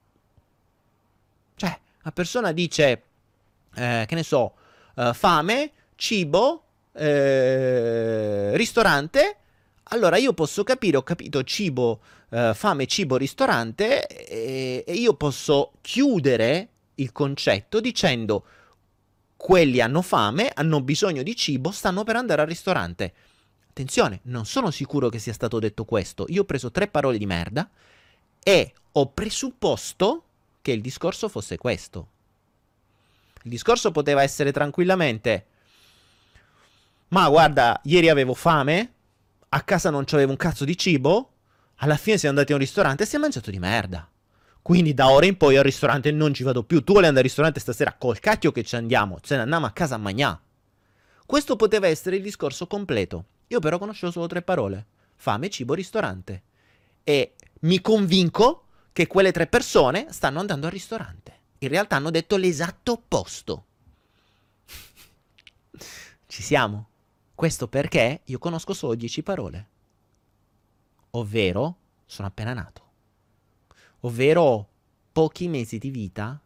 [1.57, 3.03] Cioè, la persona dice,
[3.75, 4.55] eh, che ne so,
[4.95, 9.37] uh, fame, cibo, eh, ristorante.
[9.89, 12.01] Allora io posso capire, ho capito cibo,
[12.31, 18.45] uh, fame, cibo, ristorante e, e io posso chiudere il concetto dicendo
[19.37, 23.13] quelli hanno fame, hanno bisogno di cibo, stanno per andare al ristorante.
[23.75, 26.27] Attenzione, non sono sicuro che sia stato detto questo.
[26.29, 27.69] Io ho preso tre parole di merda
[28.41, 30.23] e ho presupposto
[30.63, 32.09] che il discorso fosse questo.
[33.43, 35.47] Il discorso poteva essere tranquillamente:
[37.09, 38.93] Ma guarda, ieri avevo fame,
[39.49, 41.33] a casa non c'avevo un cazzo di cibo,
[41.79, 44.09] alla fine siamo andati a un ristorante e si è mangiato di merda.
[44.63, 46.85] Quindi da ora in poi al ristorante non ci vado più.
[46.85, 47.97] Tu vuoi andare al ristorante stasera?
[47.99, 49.19] Col cacchio che ci andiamo.
[49.21, 50.41] Ce ne andiamo a casa a magnà.
[51.27, 53.25] Questo poteva essere il discorso completo.
[53.49, 54.87] Io però conoscevo solo tre parole.
[55.17, 56.43] Fame, cibo, ristorante.
[57.03, 61.41] E mi convinco che quelle tre persone stanno andando al ristorante.
[61.59, 63.67] In realtà hanno detto l'esatto opposto.
[66.27, 66.89] Ci siamo?
[67.35, 69.69] Questo perché io conosco solo dieci parole.
[71.11, 71.77] Ovvero,
[72.07, 72.83] sono appena nato.
[74.01, 74.69] Ovvero,
[75.13, 76.41] pochi mesi di vita,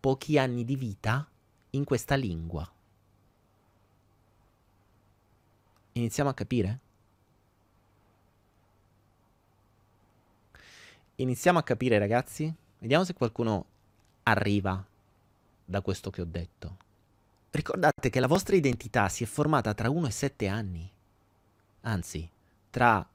[0.00, 1.28] pochi anni di vita
[1.70, 2.70] in questa lingua.
[5.92, 6.80] Iniziamo a capire?
[11.22, 12.52] iniziamo a capire, ragazzi.
[12.78, 13.64] Vediamo se qualcuno
[14.24, 14.84] arriva
[15.64, 16.76] da questo che ho detto.
[17.50, 20.90] Ricordate che la vostra identità si è formata tra 1 e 7 anni.
[21.82, 22.28] Anzi,
[22.70, 23.06] tra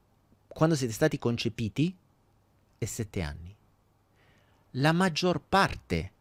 [0.46, 1.94] quando siete stati concepiti
[2.78, 3.54] e 7 anni.
[4.72, 6.12] La maggior parte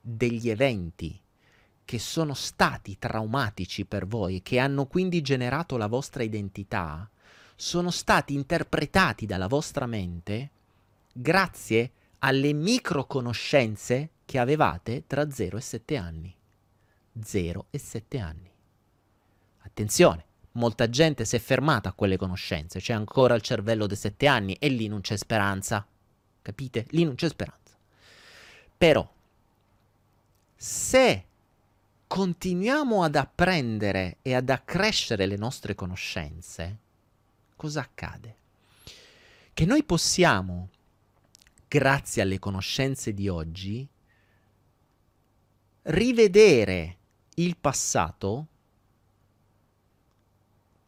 [0.00, 1.18] degli eventi
[1.86, 7.08] che sono stati traumatici per voi che hanno quindi generato la vostra identità
[7.54, 10.50] sono stati interpretati dalla vostra mente
[11.10, 16.34] grazie alle micro conoscenze che avevate tra 0 e 7 anni.
[17.22, 18.50] 0 e 7 anni.
[19.60, 24.26] Attenzione, molta gente si è fermata a quelle conoscenze, c'è ancora il cervello dei 7
[24.26, 25.86] anni e lì non c'è speranza.
[26.42, 26.86] Capite?
[26.90, 27.74] Lì non c'è speranza.
[28.76, 29.08] Però,
[30.54, 31.25] se
[32.06, 36.78] continuiamo ad apprendere e ad accrescere le nostre conoscenze,
[37.56, 38.36] cosa accade?
[39.52, 40.68] Che noi possiamo
[41.68, 43.86] grazie alle conoscenze di oggi,
[45.82, 46.96] rivedere
[47.34, 48.46] il passato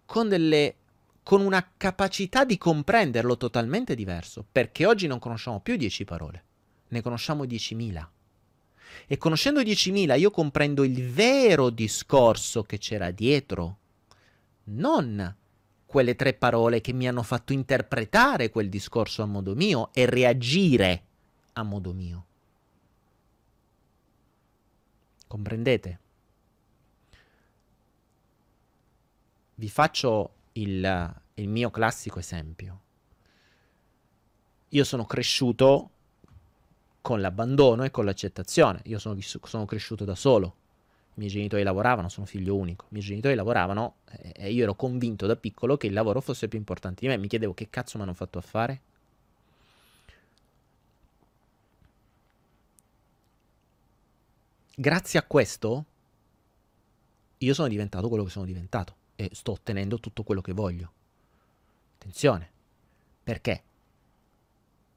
[0.06, 0.76] con, delle,
[1.22, 6.44] con una capacità di comprenderlo totalmente diverso, perché oggi non conosciamo più 10 parole,
[6.88, 8.06] ne conosciamo 10.000.
[9.06, 13.78] E conoscendo 10.000 io comprendo il vero discorso che c'era dietro,
[14.64, 15.36] non
[15.86, 21.04] quelle tre parole che mi hanno fatto interpretare quel discorso a modo mio e reagire
[21.54, 22.26] a modo mio.
[25.26, 26.00] Comprendete?
[29.54, 32.80] Vi faccio il, il mio classico esempio.
[34.68, 35.90] Io sono cresciuto
[37.08, 38.82] con l'abbandono e con l'accettazione.
[38.84, 40.56] Io sono, sono cresciuto da solo
[41.14, 45.24] i miei genitori lavoravano, sono figlio unico, i miei genitori lavoravano e io ero convinto
[45.24, 48.02] da piccolo che il lavoro fosse più importante di me, mi chiedevo che cazzo mi
[48.02, 48.80] hanno fatto a fare?
[54.76, 55.84] Grazie a questo
[57.38, 60.92] io sono diventato quello che sono diventato e sto ottenendo tutto quello che voglio.
[61.96, 62.50] Attenzione,
[63.24, 63.62] perché?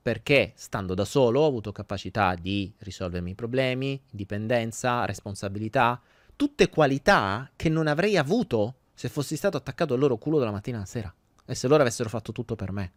[0.01, 6.01] Perché stando da solo ho avuto capacità di risolvermi i problemi, indipendenza, responsabilità,
[6.35, 10.77] tutte qualità che non avrei avuto se fossi stato attaccato al loro culo dalla mattina
[10.77, 11.13] alla sera
[11.45, 12.91] e se loro avessero fatto tutto per me.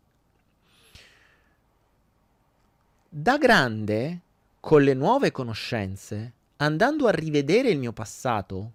[3.08, 4.20] Da grande,
[4.60, 8.72] con le nuove conoscenze, andando a rivedere il mio passato,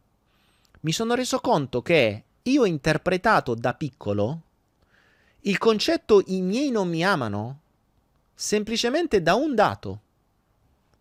[0.81, 4.43] mi sono reso conto che io ho interpretato da piccolo
[5.43, 7.59] il concetto i miei non mi amano
[8.39, 10.02] semplicemente da un dato.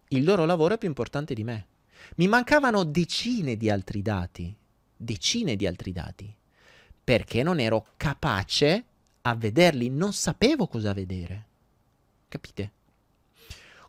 [0.09, 1.67] Il loro lavoro è più importante di me.
[2.17, 4.57] Mi mancavano decine di altri dati
[4.99, 6.35] decine di altri dati,
[7.05, 8.85] perché non ero capace
[9.23, 11.47] a vederli, non sapevo cosa vedere.
[12.29, 12.73] Capite?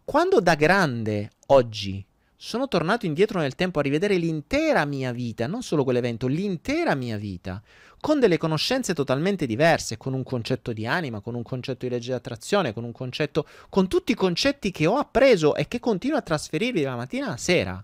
[0.05, 5.61] Quando da grande, oggi, sono tornato indietro nel tempo a rivedere l'intera mia vita, non
[5.61, 7.61] solo quell'evento, l'intera mia vita,
[7.99, 12.09] con delle conoscenze totalmente diverse, con un concetto di anima, con un concetto di legge
[12.09, 16.17] di attrazione, con un concetto, con tutti i concetti che ho appreso e che continuo
[16.17, 17.83] a trasferirvi dalla mattina alla sera.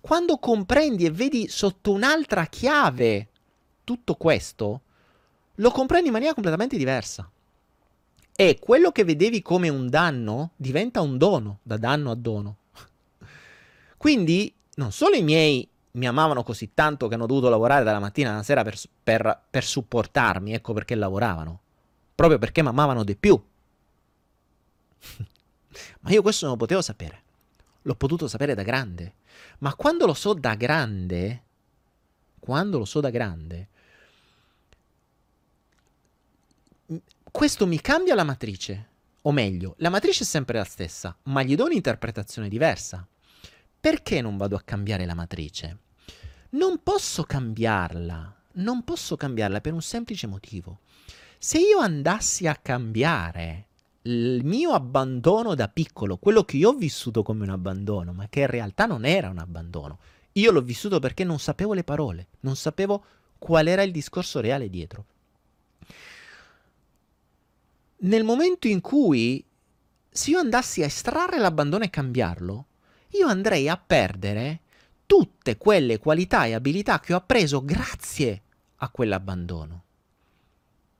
[0.00, 3.28] Quando comprendi e vedi sotto un'altra chiave
[3.84, 4.80] tutto questo,
[5.56, 7.28] lo comprendi in maniera completamente diversa.
[8.36, 12.56] E quello che vedevi come un danno diventa un dono, da danno a dono.
[13.96, 18.32] Quindi non solo i miei mi amavano così tanto che hanno dovuto lavorare dalla mattina
[18.32, 21.60] alla sera per, per, per supportarmi, ecco perché lavoravano,
[22.14, 23.40] proprio perché mi amavano di più.
[26.00, 27.22] Ma io questo non lo potevo sapere,
[27.82, 29.14] l'ho potuto sapere da grande.
[29.58, 31.42] Ma quando lo so da grande,
[32.40, 33.68] quando lo so da grande,
[37.30, 38.88] questo mi cambia la matrice.
[39.22, 43.06] O meglio, la matrice è sempre la stessa, ma gli do un'interpretazione diversa.
[43.80, 45.78] Perché non vado a cambiare la matrice?
[46.54, 50.80] Non posso cambiarla, non posso cambiarla per un semplice motivo.
[51.38, 53.66] Se io andassi a cambiare
[54.02, 58.40] il mio abbandono da piccolo, quello che io ho vissuto come un abbandono, ma che
[58.40, 59.98] in realtà non era un abbandono,
[60.32, 63.04] io l'ho vissuto perché non sapevo le parole, non sapevo
[63.38, 65.04] qual era il discorso reale dietro
[68.04, 69.44] nel momento in cui
[70.10, 72.66] se io andassi a estrarre l'abbandono e cambiarlo,
[73.10, 74.60] io andrei a perdere
[75.14, 78.42] tutte quelle qualità e abilità che ho appreso grazie
[78.78, 79.84] a quell'abbandono.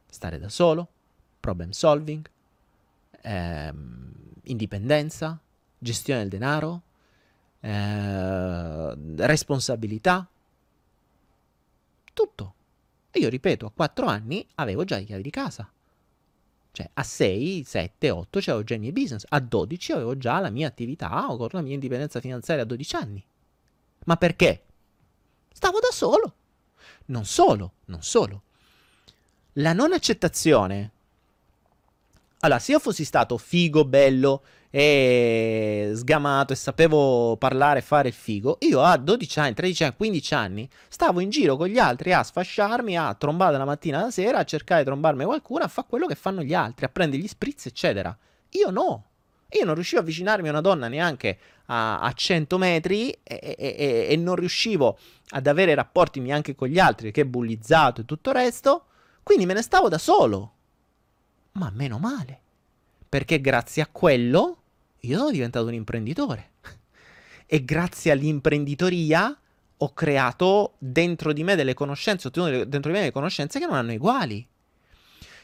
[0.07, 0.89] Stare da solo,
[1.41, 2.25] problem solving,
[3.23, 4.13] ehm,
[4.45, 5.37] indipendenza,
[5.77, 6.83] gestione del denaro,
[7.59, 10.29] eh, responsabilità,
[12.13, 12.55] tutto.
[13.11, 15.69] E io ripeto, a quattro anni avevo già le chiavi di casa.
[16.71, 20.51] Cioè a 6, 7, 8 avevo già i miei business, a 12 avevo già la
[20.51, 23.27] mia attività o la mia indipendenza finanziaria a 12 anni.
[24.05, 24.65] Ma perché?
[25.53, 26.35] Stavo da solo.
[27.07, 28.43] Non solo, non solo.
[29.55, 30.91] La non accettazione.
[32.41, 34.43] Allora, se io fossi stato figo, bello,
[34.77, 39.95] e sgamato e sapevo parlare e fare il figo, io a 12 anni, 13 anni,
[39.97, 44.11] 15 anni stavo in giro con gli altri a sfasciarmi, a trombare la mattina alla
[44.11, 47.23] sera, a cercare di trombarmi qualcuno, a fare quello che fanno gli altri, a prendere
[47.23, 48.19] gli spritz, eccetera.
[48.49, 49.05] Io no.
[49.51, 54.07] Io non riuscivo a avvicinarmi a una donna neanche a, a 100 metri e, e,
[54.11, 54.99] e, non riuscivo
[55.31, 58.87] ad avere rapporti neanche con gli altri, che bullizzato e tutto il resto.
[59.23, 60.53] Quindi me ne stavo da solo.
[61.53, 62.41] Ma meno male.
[63.09, 64.59] Perché grazie a quello
[65.01, 66.53] io sono diventato un imprenditore.
[67.47, 69.39] e grazie all'imprenditoria
[69.77, 73.67] ho creato dentro di me delle conoscenze, ho ottenuto dentro di me delle conoscenze che
[73.67, 74.47] non hanno uguali.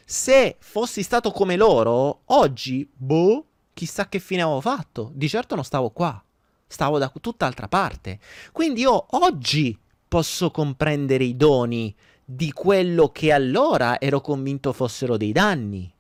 [0.05, 5.11] Se fossi stato come loro, oggi, boh, chissà che fine avevo fatto.
[5.15, 6.23] Di certo non stavo qua,
[6.67, 8.19] stavo da tutt'altra parte.
[8.53, 15.33] Quindi io oggi posso comprendere i doni di quello che allora ero convinto fossero dei
[15.33, 15.93] danni.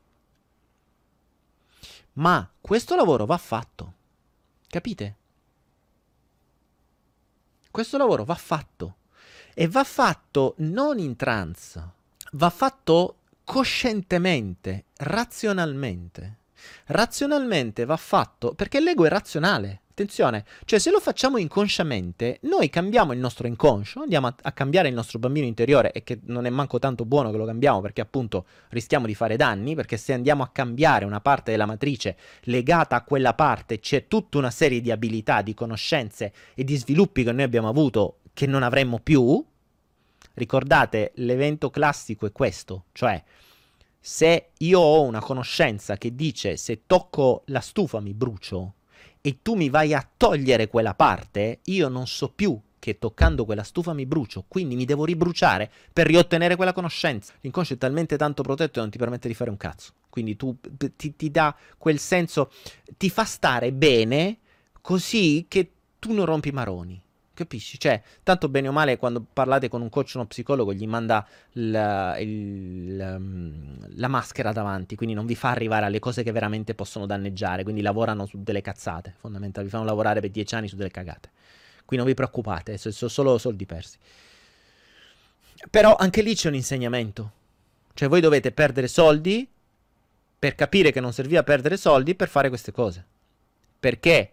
[2.15, 3.95] Ma questo lavoro va fatto.
[4.69, 5.17] Capite?
[7.71, 8.97] Questo lavoro va fatto.
[9.55, 11.89] E va fatto non in trance,
[12.33, 16.39] va fatto coscientemente, razionalmente.
[16.87, 19.83] Razionalmente va fatto perché l'ego è razionale.
[19.91, 24.89] Attenzione, cioè se lo facciamo inconsciamente, noi cambiamo il nostro inconscio, andiamo a, a, cambiare
[24.89, 28.01] il nostro bambino interiore e che non è manco tanto buono che lo cambiamo perché
[28.01, 32.97] appunto rischiamo di fare danni, perché se andiamo a cambiare una parte della matrice legata
[32.97, 37.33] a quella parte c'è tutta una serie di abilità, di conoscenze e di sviluppi che
[37.33, 39.45] noi abbiamo avuto che non avremmo più.
[40.33, 43.23] Ricordate, l'evento classico è questo, cioè
[44.01, 48.75] se io ho una conoscenza che dice se tocco la stufa mi brucio,
[49.21, 53.63] e tu mi vai a togliere quella parte, io non so più che toccando quella
[53.63, 57.35] stufa mi brucio, quindi mi devo ribruciare per riottenere quella conoscenza.
[57.43, 59.93] L'inconscio è talmente tanto protetto che non ti permette di fare un cazzo.
[60.09, 60.57] Quindi tu
[60.97, 62.51] ti, ti dà quel senso,
[62.97, 64.39] ti fa stare bene
[64.81, 67.01] così che tu non rompi maroni.
[67.41, 67.79] Capisci?
[67.79, 71.27] Cioè, tanto bene o male, quando parlate con un coach o uno psicologo, gli manda
[71.53, 76.75] il, il, um, la maschera davanti, quindi non vi fa arrivare alle cose che veramente
[76.75, 77.63] possono danneggiare.
[77.63, 81.31] Quindi lavorano su delle cazzate, fondamentalmente, vi fanno lavorare per dieci anni su delle cagate.
[81.87, 83.97] Quindi non vi preoccupate, sono solo soldi persi.
[85.71, 87.33] Però anche lì c'è un insegnamento.
[87.95, 89.49] Cioè, voi dovete perdere soldi
[90.39, 93.03] per capire che non serviva perdere soldi per fare queste cose.
[93.81, 94.33] Perché?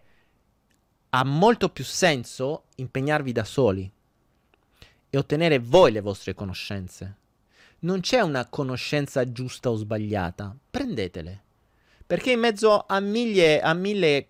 [1.10, 3.90] Ha molto più senso impegnarvi da soli
[5.10, 7.16] e ottenere voi le vostre conoscenze.
[7.80, 11.42] Non c'è una conoscenza giusta o sbagliata, prendetele.
[12.06, 14.26] Perché in mezzo a mille, a mille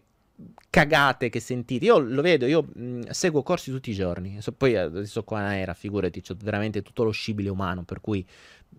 [0.71, 4.77] cagate che sentite, io lo vedo, io mh, seguo corsi tutti i giorni, so, poi
[4.77, 8.25] adesso qua era, figurati, c'ho veramente tutto lo scibile umano, per cui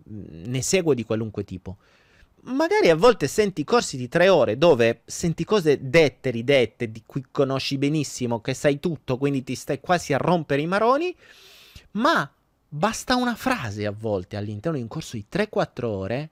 [0.04, 1.78] mh, ne seguo di qualunque tipo
[2.42, 7.24] magari a volte senti corsi di tre ore dove senti cose dette, ridette, di cui
[7.30, 11.14] conosci benissimo, che sai tutto, quindi ti stai quasi a rompere i maroni,
[11.92, 12.30] ma
[12.68, 16.30] basta una frase a volte all'interno di un corso di 3-4 ore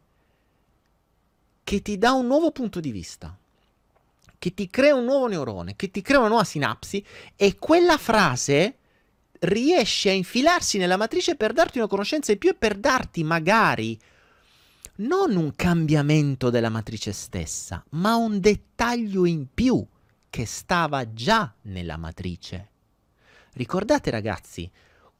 [1.64, 3.36] che ti dà un nuovo punto di vista,
[4.38, 7.04] che ti crea un nuovo neurone, che ti crea una nuova sinapsi
[7.36, 8.76] e quella frase
[9.40, 13.98] riesce a infilarsi nella matrice per darti una conoscenza in più e per darti magari
[15.00, 19.84] non un cambiamento della matrice stessa, ma un dettaglio in più
[20.28, 22.70] che stava già nella matrice.
[23.52, 24.68] Ricordate ragazzi,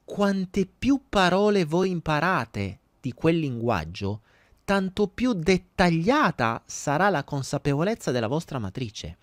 [0.03, 4.21] quante più parole voi imparate di quel linguaggio,
[4.65, 9.17] tanto più dettagliata sarà la consapevolezza della vostra matrice.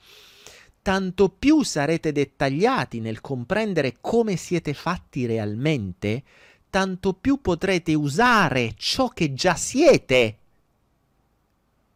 [0.80, 6.22] Tanto più sarete dettagliati nel comprendere come siete fatti realmente,
[6.70, 10.38] tanto più potrete usare ciò che già siete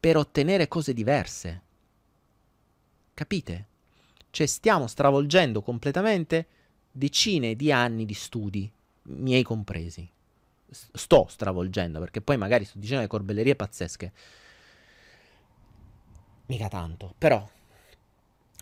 [0.00, 1.62] per ottenere cose diverse.
[3.12, 3.66] Capite?
[4.30, 6.46] Cioè stiamo stravolgendo completamente
[6.90, 8.70] decine di anni di studi,
[9.02, 10.08] miei compresi.
[10.70, 14.12] Sto stravolgendo, perché poi magari sto dicendo le corbellerie pazzesche.
[16.46, 17.46] Mica tanto, però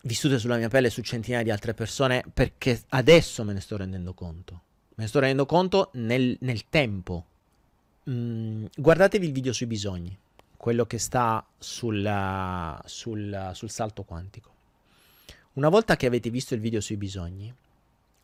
[0.03, 4.13] vissute sulla mia pelle su centinaia di altre persone perché adesso me ne sto rendendo
[4.13, 4.63] conto.
[4.97, 7.27] Me ne sto rendendo conto nel, nel tempo.
[8.11, 10.19] Mm, guardatevi il video sui bisogni
[10.59, 14.57] quello che sta sul, sul, sul salto quantico.
[15.55, 17.55] Una volta che avete visto il video sui bisogni,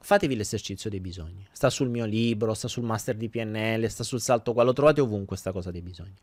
[0.00, 1.46] fatevi l'esercizio dei bisogni.
[1.52, 5.00] Sta sul mio libro, sta sul master di PNL, sta sul salto qua, lo trovate
[5.00, 6.14] ovunque questa cosa dei bisogni.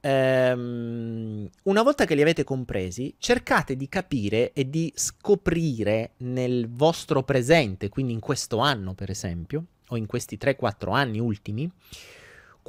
[0.00, 7.22] Ehm, una volta che li avete compresi, cercate di capire e di scoprire nel vostro
[7.22, 11.70] presente, quindi in questo anno per esempio, o in questi 3-4 anni ultimi,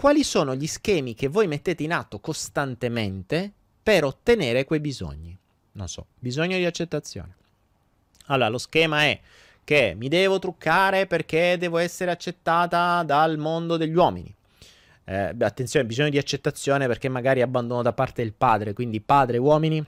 [0.02, 3.52] quali sono gli schemi che voi mettete in atto costantemente
[3.84, 5.38] per ottenere quei bisogni.
[5.74, 7.36] Non so, bisogno di accettazione.
[8.26, 9.20] Allora, lo schema è
[9.64, 14.34] che mi devo truccare perché devo essere accettata dal mondo degli uomini.
[15.04, 19.86] Eh, attenzione, bisogno di accettazione perché magari abbandono da parte del padre, quindi padre, uomini,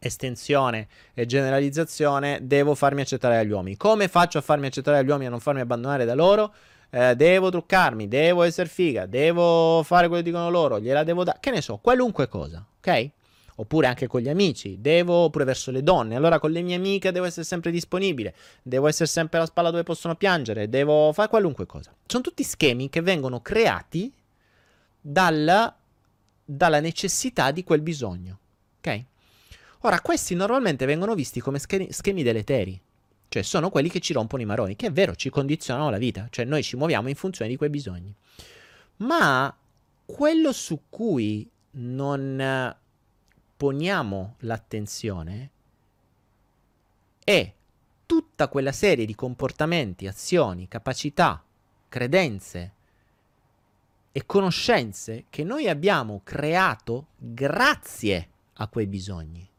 [0.00, 3.76] estensione e generalizzazione, devo farmi accettare dagli uomini.
[3.76, 6.52] Come faccio a farmi accettare dagli uomini e a non farmi abbandonare da loro?
[6.90, 11.38] Eh, devo truccarmi, devo essere figa, devo fare quello che dicono loro, gliela devo dare,
[11.40, 13.10] che ne so, qualunque cosa, ok?
[13.56, 17.12] Oppure anche con gli amici, devo, oppure verso le donne, allora con le mie amiche
[17.12, 21.66] devo essere sempre disponibile, devo essere sempre alla spalla dove possono piangere, devo fare qualunque
[21.66, 21.94] cosa.
[22.06, 24.12] Sono tutti schemi che vengono creati
[25.00, 25.76] dalla,
[26.44, 28.38] dalla necessità di quel bisogno,
[28.78, 29.04] ok?
[29.82, 32.80] Ora, questi normalmente vengono visti come schemi, schemi deleteri.
[33.30, 36.26] Cioè sono quelli che ci rompono i maroni, che è vero, ci condizionano la vita,
[36.30, 38.12] cioè noi ci muoviamo in funzione di quei bisogni.
[38.96, 39.56] Ma
[40.04, 42.74] quello su cui non
[43.56, 45.50] poniamo l'attenzione
[47.22, 47.52] è
[48.04, 51.40] tutta quella serie di comportamenti, azioni, capacità,
[51.88, 52.72] credenze
[54.10, 59.49] e conoscenze che noi abbiamo creato grazie a quei bisogni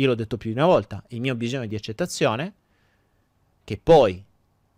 [0.00, 2.54] io l'ho detto più di una volta, il mio bisogno di accettazione,
[3.64, 4.24] che poi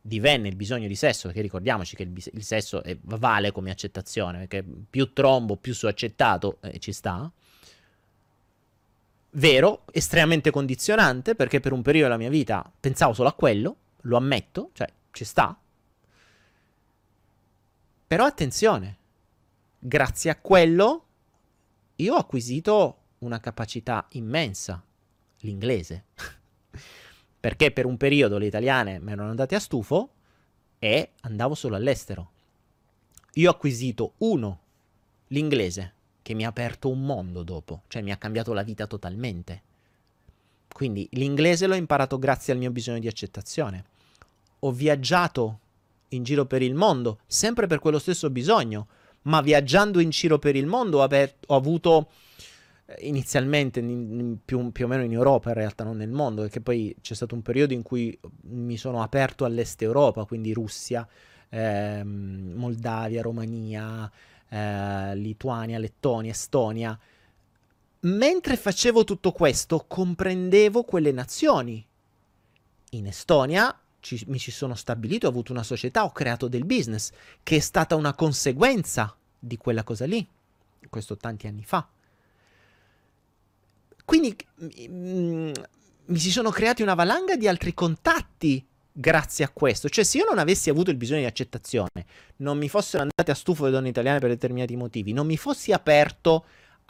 [0.00, 3.70] divenne il bisogno di sesso, perché ricordiamoci che il, bis- il sesso è, vale come
[3.70, 7.30] accettazione, perché più trombo, più so accettato, eh, ci sta.
[9.34, 14.16] Vero, estremamente condizionante, perché per un periodo della mia vita pensavo solo a quello, lo
[14.16, 15.56] ammetto, cioè ci sta.
[18.08, 18.96] Però attenzione,
[19.78, 21.06] grazie a quello
[21.96, 24.84] io ho acquisito una capacità immensa
[25.42, 26.04] l'inglese.
[27.40, 30.10] Perché per un periodo le italiane mi erano andate a stufo
[30.78, 32.30] e andavo solo all'estero.
[33.34, 34.60] Io ho acquisito uno,
[35.28, 39.62] l'inglese, che mi ha aperto un mondo dopo, cioè mi ha cambiato la vita totalmente.
[40.72, 43.84] Quindi l'inglese l'ho imparato grazie al mio bisogno di accettazione.
[44.60, 45.58] Ho viaggiato
[46.08, 48.86] in giro per il mondo, sempre per quello stesso bisogno,
[49.22, 52.10] ma viaggiando in giro per il mondo ho, aver- ho avuto
[53.00, 56.94] inizialmente in, più, più, o meno in Europa, in realtà non nel mondo, perché poi
[57.00, 61.06] c'è stato un periodo in cui mi sono aperto all'est Europa, quindi Russia,
[61.48, 64.10] ehm, Moldavia, Romania,
[64.48, 66.98] eh, Lituania, Lettonia, Estonia.
[68.00, 71.84] Mentre facevo tutto questo, comprendevo quelle nazioni.
[72.90, 77.12] In Estonia ci, mi ci sono stabilito, ho avuto una società, ho creato del business,
[77.42, 80.26] che è stata una conseguenza di quella cosa lì.
[80.90, 81.88] Questo tanti anni fa.
[84.04, 84.36] Quindi
[84.88, 85.52] mm,
[86.06, 89.88] mi si sono creati una valanga di altri contatti grazie a questo.
[89.88, 93.34] Cioè, se io non avessi avuto il bisogno di accettazione, non mi fossero andate a
[93.34, 96.44] stufo le donne italiane per determinati motivi, non mi fossi aperto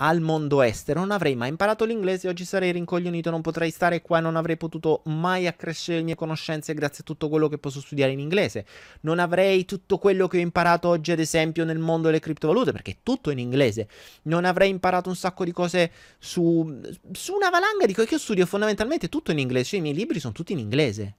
[0.05, 4.19] al mondo estero, non avrei mai imparato l'inglese, oggi sarei rincoglionito, non potrei stare qua,
[4.19, 8.11] non avrei potuto mai accrescere le mie conoscenze grazie a tutto quello che posso studiare
[8.11, 8.67] in inglese.
[9.03, 12.91] Non avrei tutto quello che ho imparato oggi, ad esempio, nel mondo delle criptovalute, perché
[12.91, 13.89] è tutto in inglese.
[14.23, 16.81] Non avrei imparato un sacco di cose su,
[17.13, 19.95] su una valanga di cose che io studio fondamentalmente tutto in inglese, cioè i miei
[19.95, 21.15] libri sono tutti in inglese.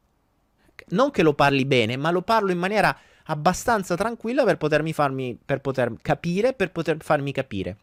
[0.89, 2.93] Non che lo parli bene, ma lo parlo in maniera
[3.27, 7.77] abbastanza tranquilla per potermi farmi, per poter capire, per poter farmi capire.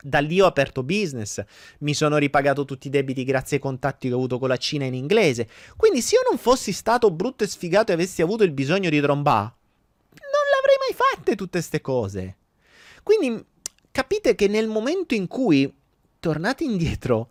[0.00, 1.42] Da lì ho aperto business,
[1.80, 4.84] mi sono ripagato tutti i debiti grazie ai contatti che ho avuto con la Cina
[4.84, 5.48] in inglese.
[5.76, 9.00] Quindi se io non fossi stato brutto e sfigato e avessi avuto il bisogno di
[9.00, 12.36] trombà, non l'avrei mai fatte tutte queste cose.
[13.02, 13.44] Quindi
[13.90, 15.72] capite che nel momento in cui
[16.20, 17.30] tornate indietro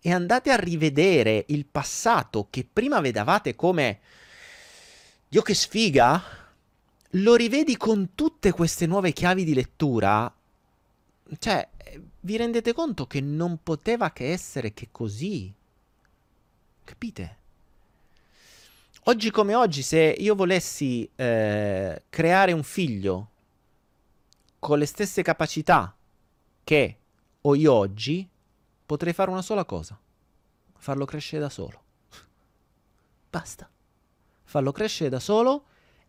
[0.00, 4.00] e andate a rivedere il passato che prima vedevate come
[5.28, 6.22] Dio che sfiga,
[7.10, 10.32] lo rivedi con tutte queste nuove chiavi di lettura,
[11.38, 11.68] cioè
[12.20, 15.52] vi rendete conto che non poteva che essere che così.
[16.84, 17.36] Capite?
[19.04, 23.30] Oggi come oggi, se io volessi eh, creare un figlio
[24.58, 25.94] con le stesse capacità
[26.64, 26.96] che
[27.40, 28.28] ho io oggi,
[28.84, 29.98] potrei fare una sola cosa.
[30.76, 31.82] Farlo crescere da solo.
[33.30, 33.68] Basta.
[34.44, 35.64] Farlo crescere da solo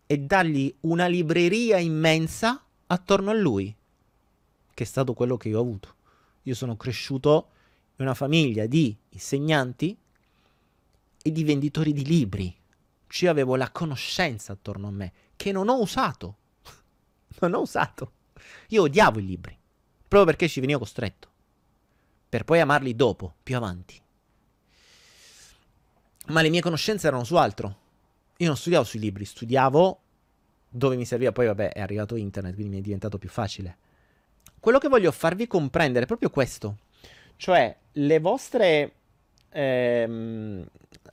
[0.06, 3.74] e dargli una libreria immensa attorno a lui,
[4.80, 5.94] che è stato quello che io ho avuto.
[6.44, 7.50] Io sono cresciuto
[7.96, 9.94] in una famiglia di insegnanti
[11.22, 12.56] e di venditori di libri.
[13.06, 16.36] Cioè avevo la conoscenza attorno a me che non ho usato.
[17.40, 18.12] non ho usato.
[18.68, 19.54] Io odiavo i libri,
[19.98, 21.28] proprio perché ci venivo costretto.
[22.26, 24.00] Per poi amarli dopo, più avanti.
[26.28, 27.76] Ma le mie conoscenze erano su altro.
[28.38, 30.00] Io non studiavo sui libri, studiavo
[30.70, 31.32] dove mi serviva.
[31.32, 33.88] Poi vabbè, è arrivato internet, quindi mi è diventato più facile
[34.58, 36.78] quello che voglio farvi comprendere è proprio questo.
[37.36, 38.92] Cioè, le vostre...
[39.52, 40.66] Ehm,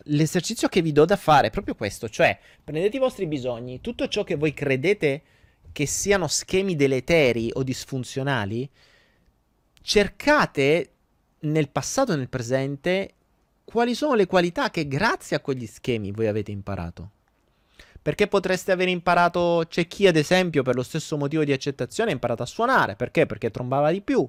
[0.09, 2.09] l'esercizio che vi do da fare è proprio questo.
[2.09, 5.21] Cioè, prendete i vostri bisogni, tutto ciò che voi credete
[5.71, 8.69] che siano schemi deleteri o disfunzionali,
[9.81, 10.91] cercate
[11.41, 13.13] nel passato e nel presente
[13.63, 17.11] quali sono le qualità che grazie a quegli schemi voi avete imparato.
[18.07, 22.13] Perché potreste aver imparato, c'è chi ad esempio per lo stesso motivo di accettazione ha
[22.13, 23.25] imparato a suonare, perché?
[23.25, 24.25] Perché trombava di più,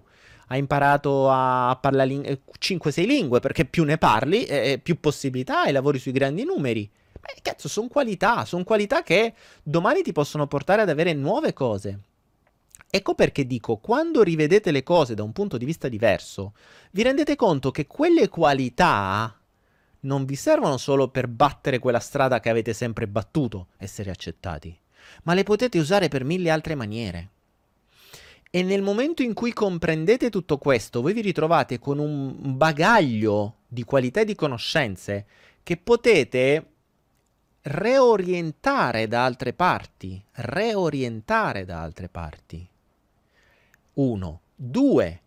[0.49, 5.71] ha imparato a parlare ling- 5-6 lingue, perché più ne parli, eh, più possibilità e
[5.71, 6.91] lavori sui grandi numeri.
[7.21, 12.01] Beh, cazzo, sono qualità, sono qualità che domani ti possono portare ad avere nuove cose.
[12.91, 16.53] Ecco perché dico, quando rivedete le cose da un punto di vista diverso,
[16.91, 19.38] vi rendete conto che quelle qualità
[20.01, 24.77] non vi servono solo per battere quella strada che avete sempre battuto, essere accettati,
[25.25, 27.31] ma le potete usare per mille altre maniere.
[28.51, 33.85] E nel momento in cui comprendete tutto questo, voi vi ritrovate con un bagaglio di
[33.85, 35.27] qualità e di conoscenze
[35.63, 36.67] che potete
[37.63, 42.67] reorientare da altre parti, reorientare da altre parti.
[43.95, 44.41] Uno.
[44.55, 45.21] Due.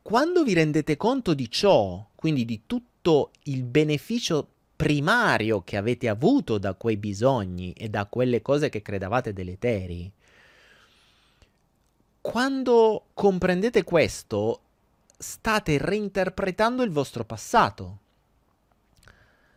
[0.00, 4.46] Quando vi rendete conto di ciò, quindi di tutto tutto il beneficio
[4.76, 10.10] primario che avete avuto da quei bisogni e da quelle cose che credevate deleteri,
[12.20, 14.60] quando comprendete questo,
[15.18, 17.98] state reinterpretando il vostro passato.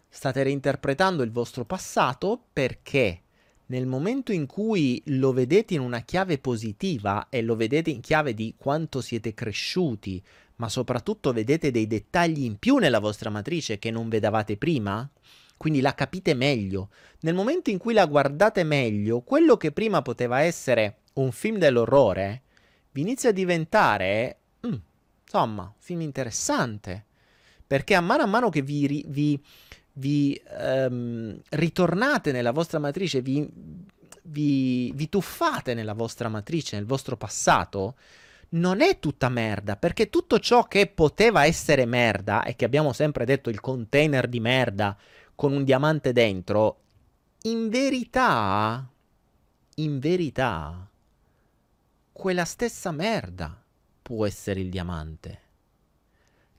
[0.09, 3.21] State reinterpretando il vostro passato perché
[3.67, 8.33] nel momento in cui lo vedete in una chiave positiva e lo vedete in chiave
[8.33, 10.23] di quanto siete cresciuti,
[10.57, 15.09] ma soprattutto vedete dei dettagli in più nella vostra matrice che non vedevate prima,
[15.57, 16.89] quindi la capite meglio.
[17.21, 22.41] Nel momento in cui la guardate meglio, quello che prima poteva essere un film dell'orrore
[22.91, 24.73] vi inizia a diventare, mm,
[25.23, 27.05] insomma, un film interessante.
[27.67, 29.43] Perché a mano a mano che vi, vi,
[29.93, 33.45] vi um, ritornate nella vostra matrice, vi,
[34.21, 37.95] vi tuffate nella vostra matrice, nel vostro passato,
[38.49, 43.25] non è tutta merda, perché tutto ciò che poteva essere merda, e che abbiamo sempre
[43.25, 44.97] detto il container di merda
[45.35, 46.79] con un diamante dentro,
[47.43, 48.87] in verità,
[49.75, 50.87] in verità,
[52.11, 53.61] quella stessa merda
[54.01, 55.41] può essere il diamante.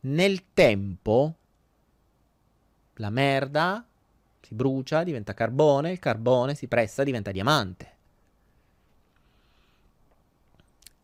[0.01, 1.35] Nel tempo,
[2.95, 3.85] la merda
[4.47, 7.96] Si brucia, diventa carbone, il carbone si pressa, diventa diamante.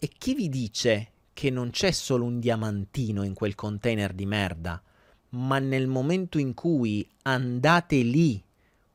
[0.05, 4.82] E chi vi dice che non c'è solo un diamantino in quel container di merda,
[5.28, 8.42] ma nel momento in cui andate lì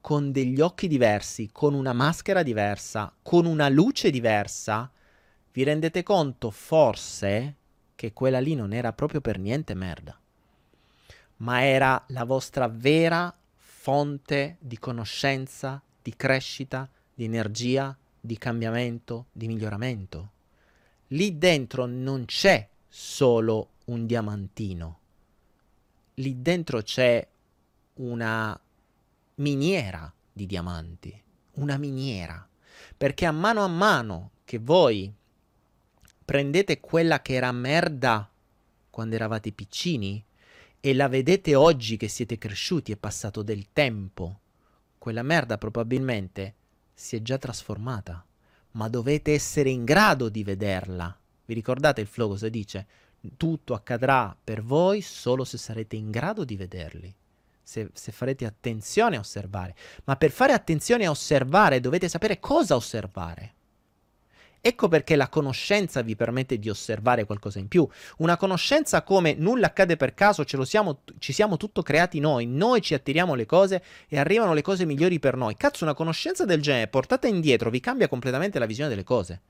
[0.02, 4.92] con degli occhi diversi, con una maschera diversa, con una luce diversa,
[5.54, 7.56] vi rendete conto forse
[7.96, 10.20] che quella lì non era proprio per niente merda,
[11.38, 19.48] ma era la vostra vera fonte di conoscenza, di crescita, di energia, di cambiamento, di
[19.48, 20.32] miglioramento.
[21.12, 25.00] Lì dentro non c'è solo un diamantino,
[26.16, 27.26] lì dentro c'è
[27.96, 28.60] una
[29.36, 32.48] miniera di diamanti, una miniera,
[32.96, 35.14] perché a mano a mano che voi
[36.26, 38.30] prendete quella che era merda
[38.90, 40.22] quando eravate piccini
[40.80, 44.40] e la vedete oggi che siete cresciuti, è passato del tempo,
[44.98, 46.56] quella merda probabilmente
[46.94, 48.26] si è già trasformata,
[48.78, 51.16] ma dovete essere in grado di vederla.
[51.46, 52.86] Vi ricordate il flow cosa dice?
[53.36, 57.14] Tutto accadrà per voi solo se sarete in grado di vederli.
[57.62, 59.76] Se, se, farete attenzione a osservare.
[60.06, 63.56] Ma per fare attenzione a osservare dovete sapere cosa osservare.
[64.60, 67.88] Ecco perché la conoscenza vi permette di osservare qualcosa in più.
[68.18, 72.94] Una conoscenza come nulla accade per caso, siamo, ci siamo tutto creati noi, noi ci
[72.94, 75.56] attiriamo le cose e arrivano le cose migliori per noi.
[75.56, 79.42] Cazzo, una conoscenza del genere portata indietro vi cambia completamente la visione delle cose.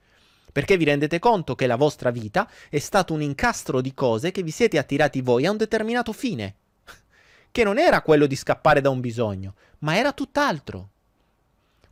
[0.51, 4.43] Perché vi rendete conto che la vostra vita è stato un incastro di cose che
[4.43, 6.55] vi siete attirati voi a un determinato fine.
[7.51, 10.89] che non era quello di scappare da un bisogno, ma era tutt'altro.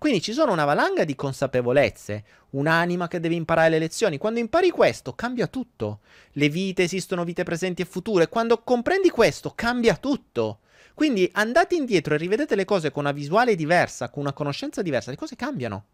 [0.06, 4.20] Quindi ci sono una valanga di consapevolezze, un'anima che deve imparare le lezioni.
[4.20, 6.01] Quando impari questo, cambia tutto.
[6.34, 8.30] Le vite esistono vite presenti e future.
[8.30, 10.60] Quando comprendi questo, cambia tutto.
[10.93, 15.10] Quindi andate indietro e rivedete le cose con una visuale diversa, con una conoscenza diversa,
[15.10, 15.86] le cose cambiano.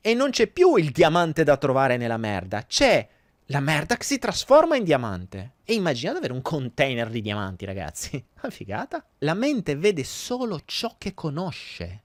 [0.00, 3.06] E non c'è più il diamante da trovare nella merda, c'è
[3.48, 5.56] la merda che si trasforma in diamante.
[5.64, 8.12] E immaginate avere un container di diamanti, ragazzi.
[8.40, 9.04] Una figata.
[9.18, 12.04] La mente vede solo ciò che conosce.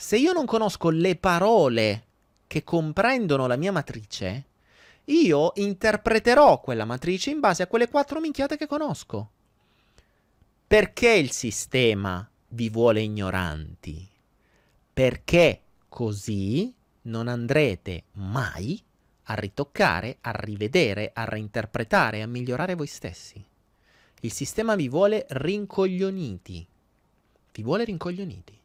[0.00, 2.06] Se io non conosco le parole
[2.46, 4.46] che comprendono la mia matrice,
[5.04, 9.30] io interpreterò quella matrice in base a quelle quattro minchiate che conosco.
[10.66, 14.08] Perché il sistema vi vuole ignoranti?
[14.90, 18.82] Perché così non andrete mai
[19.24, 23.44] a ritoccare, a rivedere, a reinterpretare, a migliorare voi stessi.
[24.22, 26.66] Il sistema vi vuole rincoglioniti.
[27.52, 28.58] Vi vuole rincoglioniti.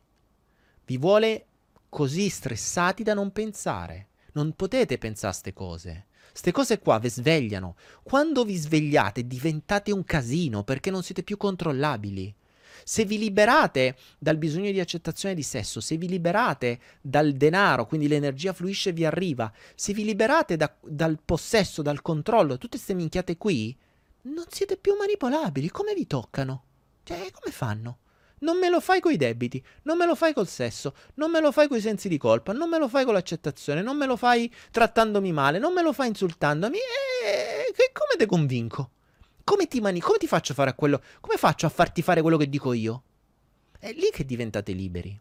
[0.86, 1.46] Vi vuole
[1.90, 4.08] così stressati da non pensare.
[4.34, 6.06] Non potete pensare a ste cose.
[6.34, 7.76] Ste cose qua vi svegliano.
[8.04, 12.34] Quando vi svegliate diventate un casino perché non siete più controllabili.
[12.84, 18.08] Se vi liberate dal bisogno di accettazione di sesso, se vi liberate dal denaro, quindi
[18.08, 22.94] l'energia fluisce e vi arriva, se vi liberate da, dal possesso, dal controllo, tutte queste
[22.94, 23.76] minchiate qui,
[24.24, 25.70] non siete più manipolabili.
[25.70, 26.64] Come vi toccano?
[27.04, 28.00] Cioè, come fanno?
[28.40, 31.52] Non me lo fai coi debiti, non me lo fai col sesso, non me lo
[31.52, 34.54] fai coi sensi di colpa, non me lo fai con l'accettazione, non me lo fai
[34.72, 36.78] trattandomi male, non me lo fai insultandomi.
[36.78, 38.92] E come te convinco?
[39.44, 41.02] Come ti, mani- come ti faccio fare a quello?
[41.22, 43.04] Come faccio a farti fare quello che dico io?
[43.80, 45.20] È lì che diventate liberi.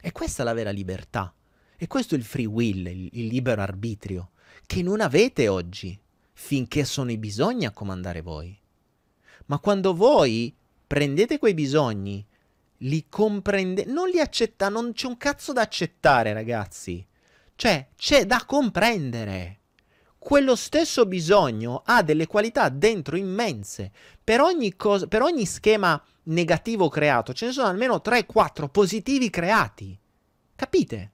[0.00, 1.32] E questa è la vera libertà.
[1.76, 4.30] E questo è il free will, il, il libero arbitrio,
[4.66, 5.98] che non avete oggi,
[6.32, 8.56] finché sono i bisogni a comandare voi.
[9.46, 10.54] Ma quando voi
[10.88, 12.26] prendete quei bisogni,
[12.78, 17.06] li comprendete, non li accettate, non c'è un cazzo da accettare, ragazzi.
[17.54, 19.56] Cioè, c'è da comprendere.
[20.18, 23.92] Quello stesso bisogno ha delle qualità dentro immense.
[24.22, 29.98] Per ogni, cosa, per ogni schema negativo creato, ce ne sono almeno 3-4 positivi creati.
[30.56, 31.12] Capite?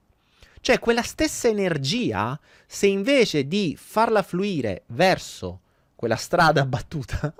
[0.61, 5.61] Cioè, quella stessa energia, se invece di farla fluire verso
[5.95, 7.35] quella strada battuta,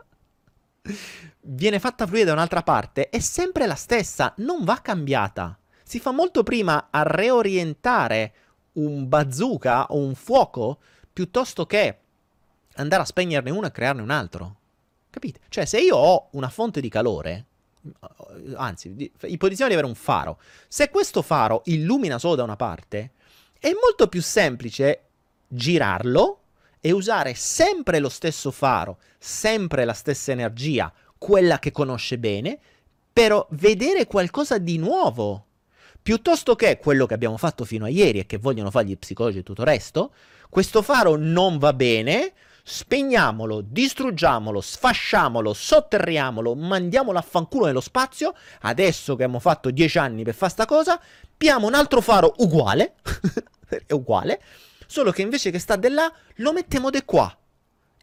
[1.47, 5.59] viene fatta fluire da un'altra parte, è sempre la stessa, non va cambiata.
[5.83, 8.33] Si fa molto prima a reorientare
[8.75, 10.79] un bazooka o un fuoco
[11.13, 11.99] piuttosto che
[12.77, 14.57] andare a spegnerne uno e crearne un altro.
[15.11, 15.41] Capite?
[15.49, 17.47] Cioè, se io ho una fonte di calore,
[18.57, 23.13] anzi, ipotizziamo di avere un faro, se questo faro illumina solo da una parte,
[23.59, 25.03] è molto più semplice
[25.47, 26.41] girarlo
[26.81, 30.93] e usare sempre lo stesso faro, sempre la stessa energia,
[31.25, 32.59] quella che conosce bene,
[33.11, 35.47] per vedere qualcosa di nuovo.
[36.03, 39.39] Piuttosto che quello che abbiamo fatto fino a ieri e che vogliono fare gli psicologi
[39.39, 40.13] e tutto il resto,
[40.51, 48.35] questo faro non va bene, spegniamolo, distruggiamolo, sfasciamolo, sotterriamolo, mandiamolo a fanculo nello spazio.
[48.61, 51.01] Adesso che abbiamo fatto dieci anni per fare sta cosa,
[51.35, 52.97] piamo un altro faro uguale,
[53.87, 54.43] è uguale,
[54.87, 57.35] solo che invece che sta di là, lo mettiamo di qua.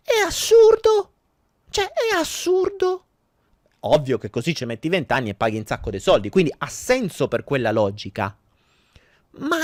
[0.02, 1.14] È assurdo!
[1.70, 3.06] Cioè, è assurdo!
[3.82, 7.28] Ovvio che così ci metti vent'anni e paghi un sacco di soldi, quindi ha senso
[7.28, 8.38] per quella logica.
[9.40, 9.58] Ma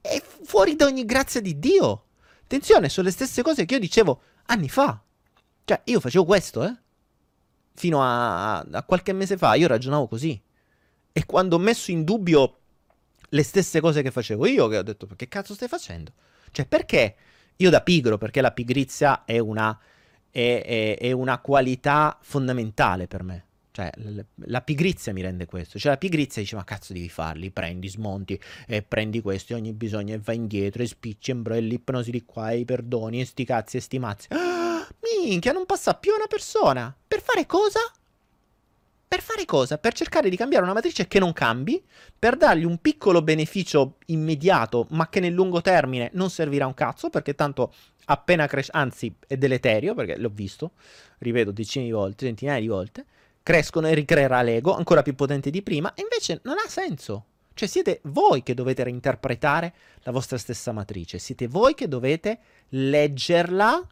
[0.00, 2.04] è fuori da ogni grazia di Dio.
[2.42, 5.00] Attenzione, sono le stesse cose che io dicevo anni fa.
[5.64, 6.76] Cioè, io facevo questo, eh.
[7.74, 10.40] Fino a, a qualche mese fa io ragionavo così.
[11.12, 12.58] E quando ho messo in dubbio
[13.30, 16.12] le stesse cose che facevo io, che ho detto, che cazzo stai facendo?
[16.52, 17.16] Cioè, perché
[17.56, 19.78] io da pigro, perché la pigrizia è una,
[20.36, 23.44] è, è, è una qualità fondamentale per me.
[23.70, 23.90] Cioè,
[24.44, 25.78] la pigrizia mi rende questo.
[25.78, 27.50] Cioè, la pigrizia dice: Ma cazzo devi farli?
[27.50, 32.24] Prendi, smonti, e prendi questi ogni bisogno e vai indietro, e spicci, embrelli, ipnosi di
[32.24, 34.28] qua, e i perdoni, e sti cazzi, e sti mazzi.
[34.30, 34.86] Ah,
[35.24, 36.94] minchia, non passa più una persona.
[37.06, 37.80] Per fare cosa?
[39.08, 39.78] Per fare cosa?
[39.78, 41.82] Per cercare di cambiare una matrice che non cambi,
[42.18, 47.08] per dargli un piccolo beneficio immediato, ma che nel lungo termine non servirà un cazzo,
[47.08, 47.72] perché tanto
[48.06, 50.72] appena cresce, anzi è deleterio, perché l'ho visto,
[51.18, 53.04] ripeto decine di volte, centinaia di volte
[53.46, 57.26] crescono e ricreerà l'ego ancora più potente di prima, e invece non ha senso.
[57.54, 62.40] Cioè siete voi che dovete reinterpretare la vostra stessa matrice, siete voi che dovete
[62.70, 63.86] leggerla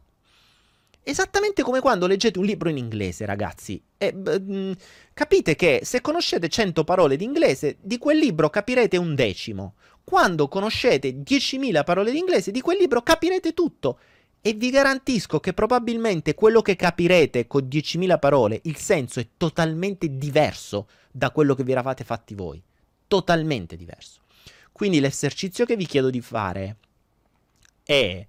[1.05, 3.81] esattamente come quando leggete un libro in inglese, ragazzi.
[3.97, 4.73] E, mh, mm,
[5.13, 9.75] capite che se conoscete 100 parole di inglese, di quel libro capirete un decimo.
[10.03, 13.99] Quando conoscete 10.000 parole di inglese, di quel libro capirete tutto.
[14.41, 20.19] E vi garantisco che probabilmente quello che capirete con 10.000 parole, il senso è totalmente
[20.19, 22.63] diverso da quello che vi eravate fatti voi.
[23.07, 24.21] Totalmente diverso.
[24.73, 26.77] Quindi l'esercizio che vi chiedo di fare
[27.85, 28.27] è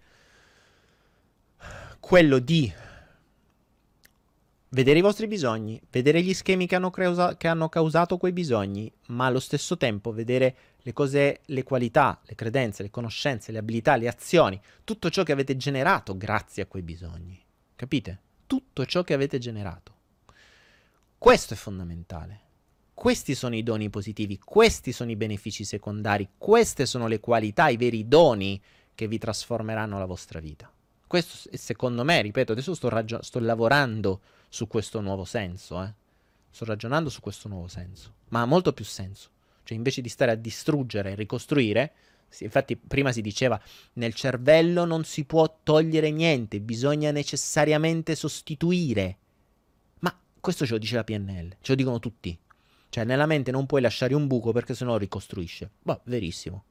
[2.06, 2.72] quello di
[4.70, 8.94] vedere i vostri bisogni, vedere gli schemi che hanno, causa- che hanno, causato quei bisogni,
[9.08, 13.96] ma allo stesso tempo vedere le cose, le qualità, le credenze, le conoscenze, le abilità,
[13.96, 17.44] le azioni, tutto ciò che avete generato grazie a quei bisogni.
[17.76, 18.20] Capite?
[18.46, 19.94] Tutto ciò che avete generato.
[21.18, 22.42] Questo è fondamentale.
[22.94, 27.78] Questi sono i doni positivi, questi sono i benefici secondari, queste sono le qualità, i
[27.78, 28.62] veri doni
[28.94, 30.72] che vi trasformeranno la vostra vita.
[31.08, 35.94] Questo secondo me, ripeto, adesso sto, ragio- sto lavorando su questo nuovo senso, eh.
[36.50, 39.30] Sto ragionando su questo nuovo senso, ma ha molto più senso.
[39.64, 41.94] Cioè, invece di stare a distruggere e ricostruire,
[42.40, 43.60] infatti prima si diceva
[43.94, 49.18] nel cervello non si può togliere niente, bisogna necessariamente sostituire.
[50.00, 52.38] Ma questo ce lo dice la PNL, ce lo dicono tutti.
[52.90, 55.70] Cioè, nella mente non puoi lasciare un buco perché sennò ricostruisce.
[55.82, 56.64] Boh, verissimo.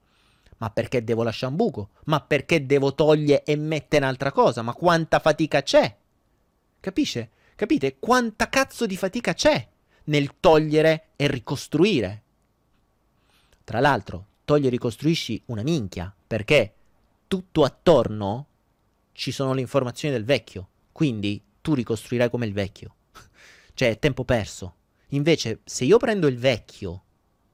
[0.58, 1.90] Ma perché devo lasciare un buco?
[2.04, 4.62] Ma perché devo togliere e mettere un'altra cosa?
[4.62, 5.96] Ma quanta fatica c'è?
[6.80, 7.30] Capisce?
[7.56, 9.68] Capite quanta cazzo di fatica c'è
[10.04, 12.22] nel togliere e ricostruire?
[13.64, 16.74] Tra l'altro, togli e ricostruisci una minchia, perché
[17.26, 18.46] tutto attorno
[19.12, 22.94] ci sono le informazioni del vecchio, quindi tu ricostruirai come il vecchio.
[23.72, 24.74] cioè, è tempo perso.
[25.08, 27.03] Invece, se io prendo il vecchio,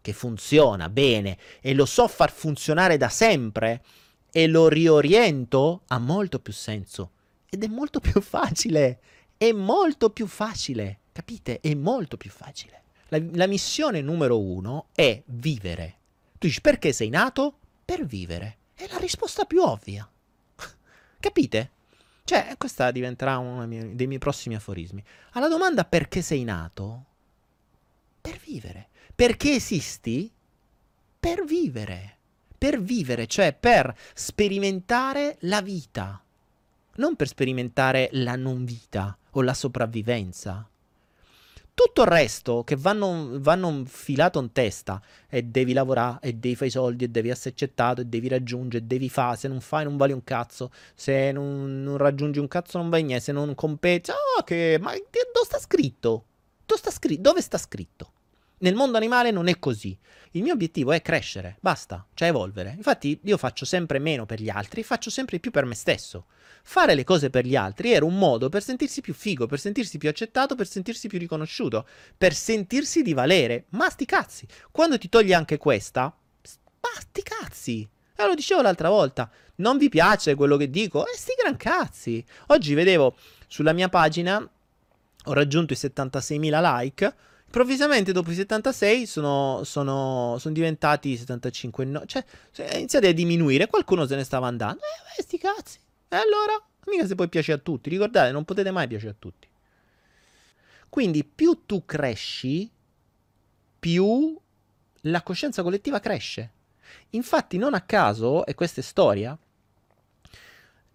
[0.01, 3.83] che funziona bene, e lo so far funzionare da sempre,
[4.31, 7.13] e lo rioriento, ha molto più senso.
[7.49, 9.01] Ed è molto più facile
[9.41, 11.61] è molto più facile, capite?
[11.61, 12.83] È molto più facile.
[13.09, 15.97] La, la missione numero uno è vivere.
[16.33, 17.57] Tu dici perché sei nato?
[17.83, 18.59] Per vivere.
[18.75, 20.07] È la risposta più ovvia.
[21.19, 21.71] capite?
[22.23, 25.03] Cioè, questa diventerà uno dei miei prossimi aforismi.
[25.31, 27.05] Alla domanda perché sei nato?
[28.21, 28.89] Per vivere.
[29.21, 30.33] Perché esisti?
[31.21, 32.17] Per vivere.
[32.57, 36.19] Per vivere, cioè per sperimentare la vita.
[36.95, 40.67] Non per sperimentare la non vita o la sopravvivenza.
[41.75, 46.69] Tutto il resto che vanno, vanno filato in testa e devi lavorare e devi fare
[46.69, 49.85] i soldi e devi essere accettato e devi raggiungere e devi fare, se non fai
[49.85, 53.55] non vali un cazzo, se non, non raggiungi un cazzo non vai niente, se non
[53.55, 54.93] competi, oh che, ma?
[54.93, 56.25] Dove sta scritto?
[56.65, 58.13] Dove sta scritto?
[58.63, 59.97] Nel mondo animale non è così.
[60.33, 62.75] Il mio obiettivo è crescere, basta, cioè evolvere.
[62.77, 66.27] Infatti io faccio sempre meno per gli altri, faccio sempre più per me stesso.
[66.63, 69.97] Fare le cose per gli altri era un modo per sentirsi più figo, per sentirsi
[69.97, 71.87] più accettato, per sentirsi più riconosciuto,
[72.19, 73.65] per sentirsi di valere.
[73.71, 77.89] Ma sti cazzi, quando ti togli anche questa, ma sti cazzi.
[78.15, 81.07] E lo dicevo l'altra volta, non vi piace quello che dico?
[81.07, 82.23] E sti gran cazzi.
[82.49, 84.37] Oggi vedevo sulla mia pagina,
[85.25, 87.15] ho raggiunto i 76.000 like,
[87.51, 93.67] improvvisamente dopo i 76 sono, sono, sono diventati 75 no, cioè, cioè iniziate a diminuire
[93.67, 94.81] qualcuno se ne stava andando
[95.19, 95.79] eh, sti cazzi
[96.09, 97.91] E allora, mica se poi piace a tutti.
[97.91, 99.49] Ricordate, non potete mai piacere a tutti.
[100.89, 102.71] Quindi più tu cresci,
[103.79, 104.41] più
[105.03, 106.53] la coscienza collettiva cresce.
[107.11, 109.37] Infatti, non a caso, e questa è storia,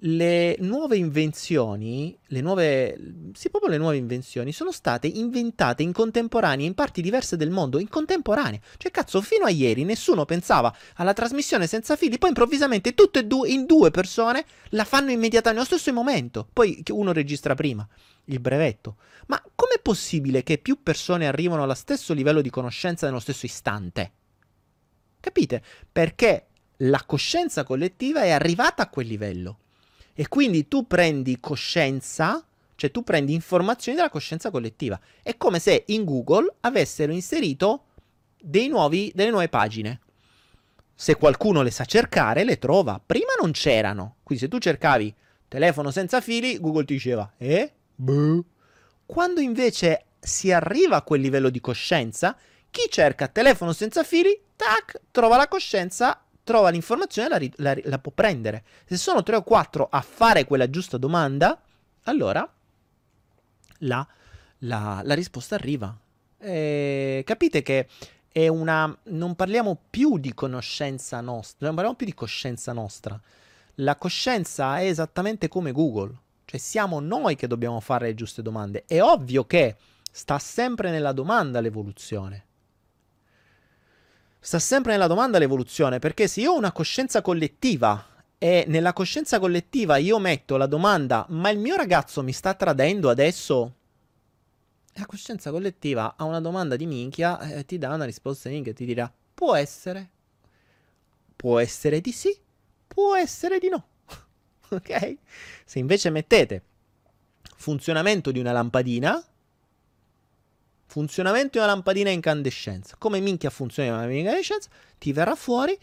[0.05, 2.97] le nuove invenzioni, le nuove,
[3.33, 7.79] sì, proprio le nuove invenzioni, sono state inventate in contemporanea in parti diverse del mondo,
[7.79, 8.59] in contemporanea.
[8.77, 13.25] Cioè, cazzo, fino a ieri nessuno pensava alla trasmissione senza fili, poi improvvisamente tutte e
[13.25, 16.47] due, in due persone, la fanno immediatamente nello stesso momento.
[16.51, 17.87] Poi uno registra prima
[18.25, 18.97] il brevetto.
[19.27, 24.11] Ma com'è possibile che più persone arrivano allo stesso livello di conoscenza nello stesso istante?
[25.19, 25.63] Capite?
[25.91, 26.47] Perché
[26.79, 29.59] la coscienza collettiva è arrivata a quel livello.
[30.17, 32.41] E quindi tu prendi coscienza,
[32.75, 34.97] cioè tu prendi informazioni della coscienza collettiva.
[35.21, 37.83] È come se in Google avessero inserito
[38.69, 39.99] nuovi, delle nuove pagine.
[40.93, 43.01] Se qualcuno le sa cercare, le trova.
[43.05, 44.17] Prima non c'erano.
[44.23, 45.13] Quindi se tu cercavi
[45.49, 47.73] telefono senza fili, Google ti diceva, eh?
[47.95, 48.43] Buh.
[49.05, 52.37] Quando invece si arriva a quel livello di coscienza,
[52.69, 57.99] chi cerca telefono senza fili, tac, trova la coscienza trova l'informazione e la, la, la,
[57.99, 58.63] può prendere.
[58.85, 61.59] Se sono tre o quattro a fare quella giusta domanda,
[62.03, 62.49] allora
[63.79, 64.07] la,
[64.59, 65.93] la, la risposta arriva.
[66.37, 67.89] E capite che
[68.31, 68.95] è una.
[69.05, 73.19] Non parliamo più di conoscenza nostra, non parliamo più di coscienza nostra.
[73.79, 76.15] La coscienza è esattamente come Google,
[76.45, 78.85] cioè siamo noi che dobbiamo fare le giuste domande.
[78.87, 79.75] È ovvio che
[80.11, 82.45] sta sempre nella domanda l'evoluzione
[84.45, 88.05] sta sempre nella domanda l'evoluzione, perché se io ho una coscienza collettiva
[88.37, 93.09] e nella coscienza collettiva io metto la domanda, ma il mio ragazzo mi sta tradendo
[93.09, 93.73] adesso?
[94.93, 98.73] La coscienza collettiva a una domanda di minchia eh, ti dà una risposta di minchia
[98.73, 100.11] ti dirà, può essere,
[101.35, 102.37] può essere di sì,
[102.85, 103.87] può essere di no.
[104.69, 105.17] ok?
[105.65, 106.61] Se invece mettete
[107.55, 109.25] funzionamento di una lampadina,
[110.85, 112.95] funzionamento di una lampadina a incandescenza.
[112.97, 114.69] Come minchia funziona una lampadina a incandescenza?
[114.97, 115.77] Ti verrà fuori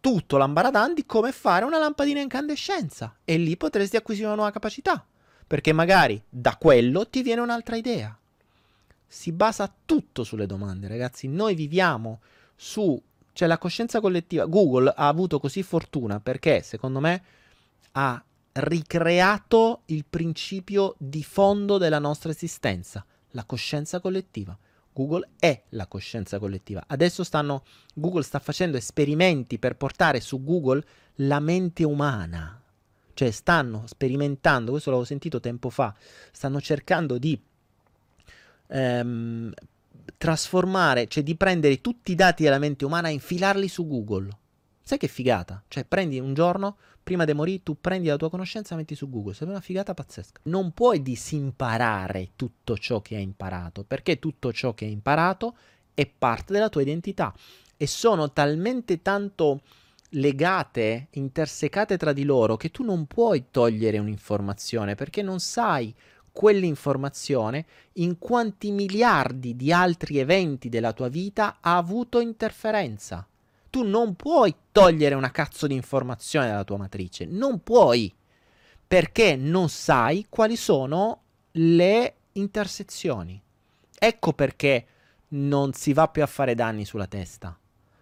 [0.00, 3.16] tutto l'ambaradan di come fare una lampadina a incandescenza.
[3.24, 5.04] E lì potresti acquisire una nuova capacità.
[5.46, 8.16] Perché magari da quello ti viene un'altra idea.
[9.06, 11.28] Si basa tutto sulle domande, ragazzi.
[11.28, 12.20] Noi viviamo
[12.56, 13.00] su...
[13.32, 14.44] Cioè la coscienza collettiva.
[14.46, 17.22] Google ha avuto così fortuna perché, secondo me,
[17.92, 18.22] ha
[18.52, 23.04] ricreato il principio di fondo della nostra esistenza
[23.34, 24.56] la coscienza collettiva.
[24.92, 26.84] Google è la coscienza collettiva.
[26.86, 27.64] Adesso stanno,
[27.94, 30.84] Google sta facendo esperimenti per portare su Google
[31.16, 32.60] la mente umana.
[33.12, 35.94] Cioè stanno sperimentando, questo l'avevo sentito tempo fa,
[36.32, 37.40] stanno cercando di
[38.68, 39.52] ehm,
[40.16, 44.28] trasformare, cioè di prendere tutti i dati della mente umana e infilarli su Google.
[44.86, 45.62] Sai che figata?
[45.66, 49.08] Cioè prendi un giorno, prima di morire, tu prendi la tua conoscenza e metti su
[49.08, 49.32] Google.
[49.32, 50.40] Sarebbe una figata pazzesca.
[50.42, 55.56] Non puoi disimparare tutto ciò che hai imparato, perché tutto ciò che hai imparato
[55.94, 57.32] è parte della tua identità.
[57.78, 59.62] E sono talmente tanto
[60.10, 65.94] legate, intersecate tra di loro, che tu non puoi togliere un'informazione, perché non sai
[66.30, 67.64] quell'informazione
[67.94, 73.26] in quanti miliardi di altri eventi della tua vita ha avuto interferenza
[73.74, 78.14] tu non puoi togliere una cazzo di informazione dalla tua matrice, non puoi,
[78.86, 83.42] perché non sai quali sono le intersezioni.
[83.98, 84.86] Ecco perché
[85.30, 87.58] non si va più a fare danni sulla testa.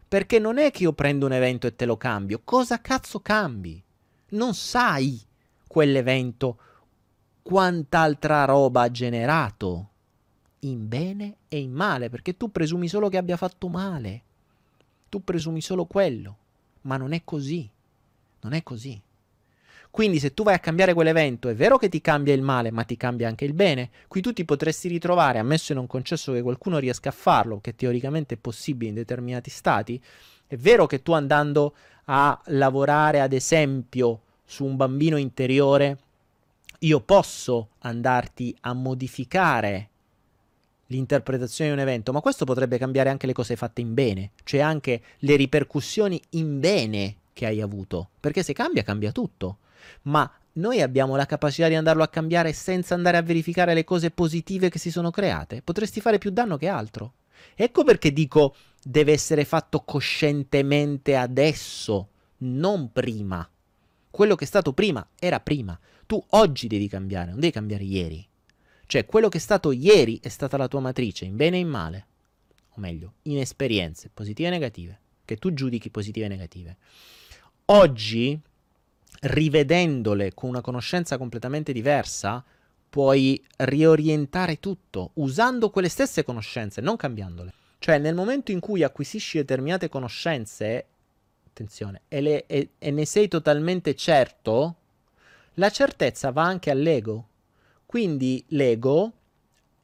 [0.07, 2.43] Perché non è che io prendo un evento e te lo cambio.
[2.45, 3.83] Cosa cazzo cambi?
[4.33, 5.19] Non sai
[5.67, 6.59] quell'evento
[7.41, 9.89] quant'altra roba ha generato.
[10.61, 14.25] In bene e in male, perché tu presumi solo che abbia fatto male
[15.13, 16.37] tu presumi solo quello,
[16.83, 17.69] ma non è così.
[18.41, 18.99] Non è così.
[19.91, 22.85] Quindi se tu vai a cambiare quell'evento, è vero che ti cambia il male, ma
[22.85, 23.91] ti cambia anche il bene.
[24.09, 27.75] Qui tu ti potresti ritrovare, ammesso e non concesso che qualcuno riesca a farlo, che
[27.75, 30.03] teoricamente è possibile in determinati stati,
[30.47, 31.75] è vero che tu andando
[32.07, 35.99] a lavorare, ad esempio, su un bambino interiore,
[36.79, 39.91] io posso andarti a modificare
[40.93, 44.61] l'interpretazione di un evento, ma questo potrebbe cambiare anche le cose fatte in bene, cioè
[44.61, 49.59] anche le ripercussioni in bene che hai avuto, perché se cambia cambia tutto,
[50.03, 54.11] ma noi abbiamo la capacità di andarlo a cambiare senza andare a verificare le cose
[54.11, 57.15] positive che si sono create, potresti fare più danno che altro.
[57.55, 63.49] Ecco perché dico deve essere fatto coscientemente adesso, non prima.
[64.11, 65.79] Quello che è stato prima era prima.
[66.07, 68.27] Tu oggi devi cambiare, non devi cambiare ieri.
[68.93, 71.69] Cioè, quello che è stato ieri è stata la tua matrice, in bene e in
[71.69, 72.07] male.
[72.73, 76.77] O meglio, in esperienze positive e negative, che tu giudichi positive e negative.
[77.65, 78.39] Oggi
[79.21, 82.45] rivedendole con una conoscenza completamente diversa,
[82.91, 87.55] puoi riorientare tutto usando quelle stesse conoscenze, non cambiandole.
[87.79, 90.85] Cioè, nel momento in cui acquisisci determinate conoscenze,
[91.47, 94.77] attenzione, e, le, e, e ne sei totalmente certo,
[95.55, 97.29] la certezza va anche all'ego.
[97.93, 99.13] Quindi l'ego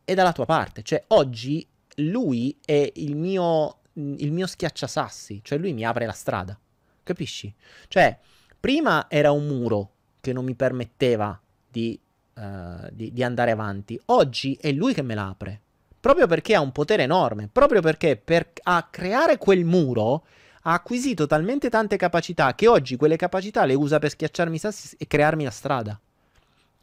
[0.02, 0.82] è dalla tua parte.
[0.82, 6.58] Cioè, oggi lui è il mio, il mio schiacciasassi, cioè lui mi apre la strada.
[7.02, 7.54] Capisci?
[7.86, 8.18] Cioè,
[8.58, 9.90] prima era un muro
[10.22, 11.38] che non mi permetteva
[11.70, 12.00] di,
[12.32, 14.00] uh, di, di andare avanti.
[14.06, 15.60] Oggi è lui che me l'apre.
[16.00, 17.50] Proprio perché ha un potere enorme.
[17.52, 20.24] Proprio perché per, a creare quel muro
[20.62, 24.96] ha acquisito talmente tante capacità che oggi quelle capacità le usa per schiacciarmi i sassi
[24.98, 26.00] e crearmi la strada.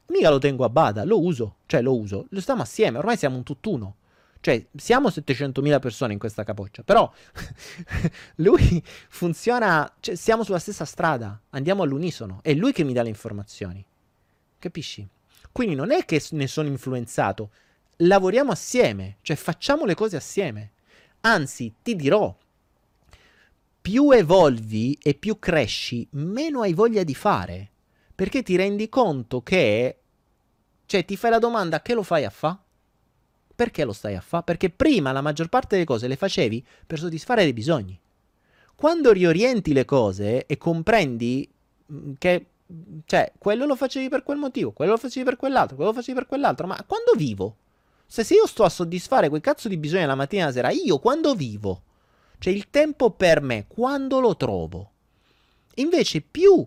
[0.08, 3.38] Mica lo tengo a bada, lo uso, cioè lo uso, lo stiamo assieme, ormai siamo
[3.38, 3.96] un tutt'uno.
[4.40, 7.12] Cioè, siamo 700.000 persone in questa capoccia, però
[8.38, 13.10] lui funziona, cioè, siamo sulla stessa strada, andiamo all'unisono, è lui che mi dà le
[13.10, 13.84] informazioni.
[14.60, 15.08] Capisci?
[15.52, 17.50] Quindi non è che ne sono influenzato,
[17.98, 20.74] lavoriamo assieme, cioè facciamo le cose assieme.
[21.22, 22.36] Anzi, ti dirò,
[23.82, 27.72] più evolvi e più cresci, meno hai voglia di fare,
[28.16, 30.00] perché ti rendi conto che,
[30.86, 32.58] cioè ti fai la domanda, che lo fai a fa'?
[33.54, 34.44] Perché lo stai a fare?
[34.44, 38.00] Perché prima la maggior parte delle cose le facevi per soddisfare dei bisogni.
[38.76, 41.50] Quando riorienti le cose e comprendi
[41.92, 42.46] mm, che,
[43.06, 46.18] cioè, quello lo facevi per quel motivo, quello lo facevi per quell'altro, quello lo facevi
[46.18, 47.58] per quell'altro, ma quando vivo?
[48.06, 50.70] Se, se io sto a soddisfare quel cazzo di bisogni la mattina e la sera,
[50.72, 51.82] io quando vivo?
[52.38, 54.92] Cioè il tempo per me, quando lo trovo?
[55.76, 56.66] Invece più,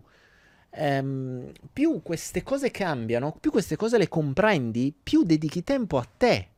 [0.79, 6.51] ehm, più queste cose cambiano, più queste cose le comprendi, più dedichi tempo a te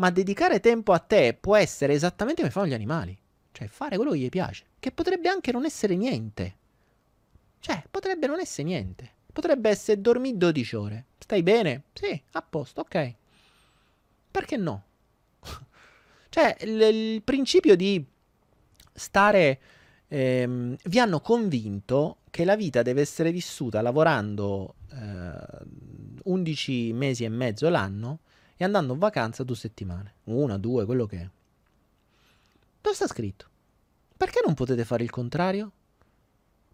[0.00, 3.16] ma dedicare tempo a te può essere esattamente come fanno gli animali.
[3.52, 4.64] Cioè fare quello che gli piace.
[4.80, 6.56] Che potrebbe anche non essere niente.
[7.58, 9.12] Cioè, potrebbe non essere niente.
[9.30, 11.04] Potrebbe essere dormire 12 ore.
[11.18, 11.84] Stai bene?
[11.92, 13.14] Sì, a posto, ok.
[14.30, 14.84] Perché no?
[16.30, 18.02] cioè, il, il, principio di
[18.94, 19.60] stare...
[20.08, 25.34] Ehm, vi hanno convinto che la vita deve essere vissuta lavorando eh,
[26.24, 28.20] 11 mesi e mezzo l'anno
[28.56, 31.28] e andando in vacanza due settimane, una, due, quello che è.
[32.80, 33.48] Dove sta scritto?
[34.16, 35.72] Perché non potete fare il contrario?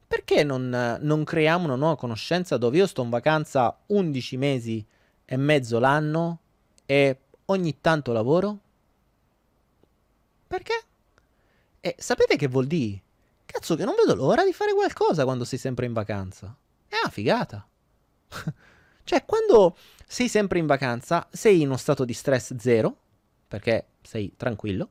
[0.07, 4.87] Perché non, non creiamo una nuova conoscenza dove io sto in vacanza 11 mesi
[5.25, 6.41] e mezzo l'anno
[6.85, 8.59] e ogni tanto lavoro?
[10.47, 10.83] Perché?
[11.81, 13.03] E sapete che vuol dire?
[13.57, 16.55] Cazzo che non vedo l'ora di fare qualcosa quando sei sempre in vacanza.
[16.87, 17.67] È una figata.
[19.03, 22.95] cioè, quando sei sempre in vacanza, sei in uno stato di stress zero,
[23.49, 24.91] perché sei tranquillo,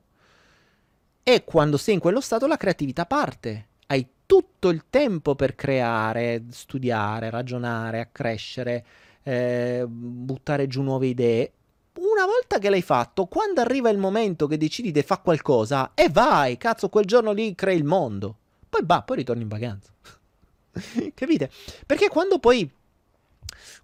[1.21, 3.67] e quando sei in quello stato la creatività parte.
[3.85, 8.85] Hai tutto il tempo per creare, studiare, ragionare, accrescere,
[9.21, 11.51] eh, buttare giù nuove idee.
[11.99, 16.09] Una volta che l'hai fatto, quando arriva il momento che decidi di fare qualcosa, e
[16.09, 18.37] vai, cazzo, quel giorno lì crei il mondo.
[18.75, 19.89] Poi va, poi ritorni in vacanza.
[21.13, 21.49] Capite?
[21.85, 22.69] Perché quando poi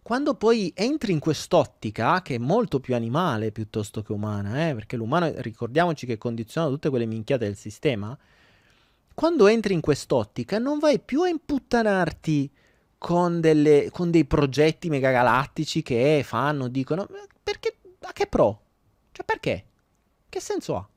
[0.01, 4.97] quando poi entri in quest'ottica, che è molto più animale piuttosto che umana, eh, perché
[4.97, 8.17] l'umano, ricordiamoci che condiziona tutte quelle minchiate del sistema,
[9.13, 12.51] quando entri in quest'ottica non vai più a imputtanarti
[12.97, 17.07] con, delle, con dei progetti megagalattici che fanno, dicono,
[17.41, 18.61] perché, a che pro?
[19.13, 19.65] Cioè perché?
[20.27, 20.90] Che senso ha?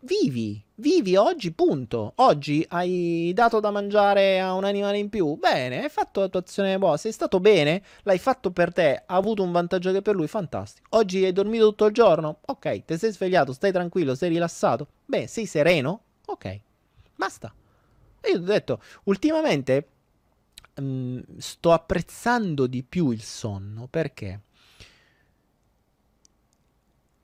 [0.00, 2.12] Vivi, vivi oggi, punto.
[2.16, 5.36] Oggi hai dato da mangiare a un animale in più.
[5.36, 6.98] Bene, hai fatto la tua azione buona.
[6.98, 10.86] Sei stato bene, l'hai fatto per te, ha avuto un vantaggio che per lui, fantastico.
[10.96, 12.40] Oggi hai dormito tutto il giorno?
[12.46, 14.86] Ok, ti sei svegliato, stai tranquillo, sei rilassato?
[15.06, 16.02] Beh, sei sereno?
[16.26, 16.60] Ok,
[17.16, 17.52] basta.
[18.20, 19.88] E io ti ho detto, ultimamente
[20.74, 24.40] mh, mm, sto apprezzando di più il sonno perché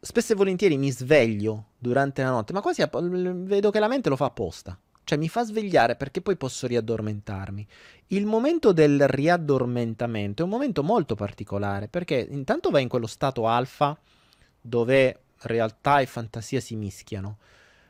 [0.01, 4.15] spesso e volentieri mi sveglio durante la notte, ma quasi vedo che la mente lo
[4.15, 4.79] fa apposta.
[5.03, 7.67] Cioè mi fa svegliare perché poi posso riaddormentarmi.
[8.09, 13.49] Il momento del riaddormentamento è un momento molto particolare perché intanto vai in quello stato
[13.49, 13.99] alfa
[14.61, 17.39] dove realtà e fantasia si mischiano.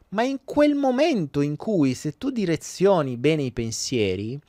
[0.08, 4.40] Ma in quel momento in cui se tu direzioni bene i pensieri,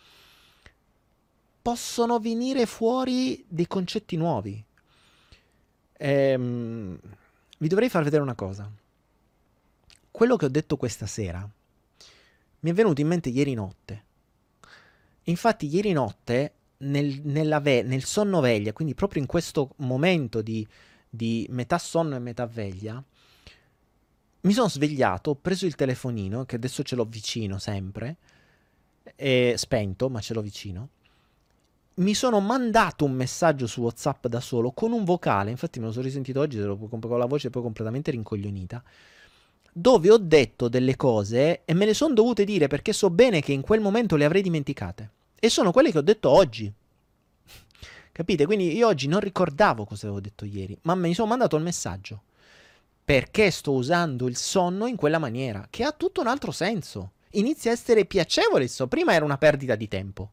[1.62, 4.64] possono venire fuori dei concetti nuovi.
[5.98, 6.98] Ehm,
[7.58, 8.72] vi dovrei far vedere una cosa.
[10.14, 11.50] Quello che ho detto questa sera
[12.60, 14.04] mi è venuto in mente ieri notte.
[15.24, 20.66] Infatti, ieri notte, nel, ve- nel sonno veglia, quindi proprio in questo momento di,
[21.10, 23.04] di metà sonno e metà veglia,
[24.42, 28.18] mi sono svegliato, ho preso il telefonino, che adesso ce l'ho vicino sempre,
[29.56, 30.90] spento, ma ce l'ho vicino,
[31.96, 35.92] mi sono mandato un messaggio su WhatsApp da solo con un vocale, infatti me lo
[35.92, 38.84] sono risentito oggi, con la voce poi completamente rincoglionita,
[39.74, 43.52] dove ho detto delle cose e me le sono dovute dire perché so bene che
[43.52, 45.10] in quel momento le avrei dimenticate.
[45.40, 46.72] E sono quelle che ho detto oggi.
[48.12, 48.46] Capite?
[48.46, 52.22] Quindi io oggi non ricordavo cosa avevo detto ieri, ma mi sono mandato il messaggio.
[53.04, 57.14] Perché sto usando il sonno in quella maniera, che ha tutto un altro senso.
[57.32, 58.90] Inizia a essere piacevole il sonno.
[58.90, 60.30] Prima era una perdita di tempo.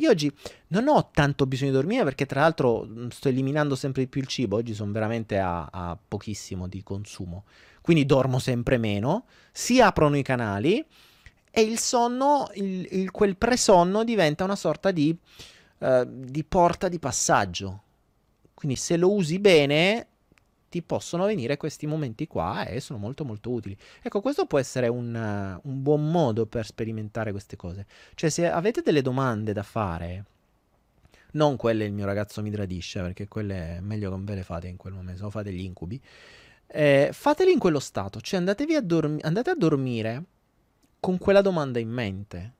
[0.00, 0.32] Io oggi
[0.68, 4.20] non ho tanto bisogno di dormire perché tra l'altro mm, sto eliminando sempre di più
[4.20, 7.44] il cibo, oggi sono veramente a, a pochissimo di consumo,
[7.80, 10.84] quindi dormo sempre meno, si aprono i canali
[11.50, 15.16] e il sonno, il, il, quel presonno diventa una sorta di,
[15.78, 17.82] uh, di porta di passaggio.
[18.54, 20.06] Quindi se lo usi bene
[20.68, 23.76] ti possono venire questi momenti qua e sono molto molto utili.
[24.00, 27.86] Ecco, questo può essere un, uh, un buon modo per sperimentare queste cose.
[28.14, 30.24] Cioè, se avete delle domande da fare,
[31.32, 34.42] non quelle il mio ragazzo mi tradisce, perché quelle è meglio che non ve le
[34.44, 36.00] fate in quel momento, se no fate gli incubi.
[36.72, 40.22] Eh, fateli in quello stato, cioè andatevi a dormi- andate a dormire
[41.00, 42.54] con quella domanda in mente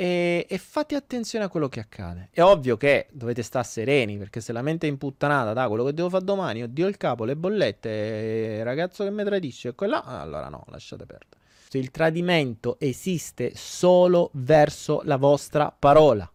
[0.00, 2.30] e, e, fate attenzione a quello che accade.
[2.30, 5.92] È ovvio che dovete stare sereni, perché se la mente è imputtanata da quello che
[5.92, 10.48] devo fare domani, oddio il capo, le bollette, il ragazzo che mi tradisce quella, allora
[10.48, 11.38] no, lasciate perdere.
[11.72, 16.30] Il tradimento esiste solo verso la vostra parola.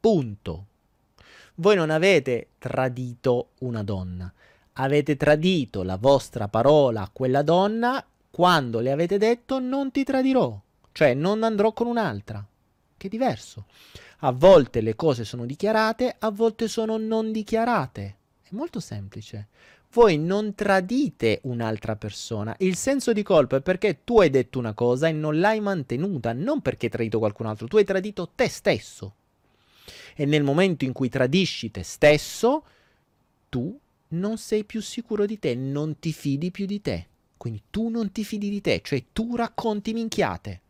[0.00, 0.66] Punto.
[1.56, 4.32] Voi non avete tradito una donna,
[4.74, 10.60] avete tradito la vostra parola a quella donna quando le avete detto non ti tradirò,
[10.92, 12.44] cioè non andrò con un'altra
[13.00, 13.64] che è diverso.
[14.18, 18.16] A volte le cose sono dichiarate, a volte sono non dichiarate.
[18.42, 19.48] È molto semplice.
[19.92, 22.54] Voi non tradite un'altra persona.
[22.58, 26.34] Il senso di colpa è perché tu hai detto una cosa e non l'hai mantenuta,
[26.34, 29.14] non perché hai tradito qualcun altro, tu hai tradito te stesso.
[30.14, 32.64] E nel momento in cui tradisci te stesso,
[33.48, 33.76] tu
[34.10, 37.06] non sei più sicuro di te, non ti fidi più di te.
[37.36, 40.60] Quindi tu non ti fidi di te, cioè tu racconti minchiate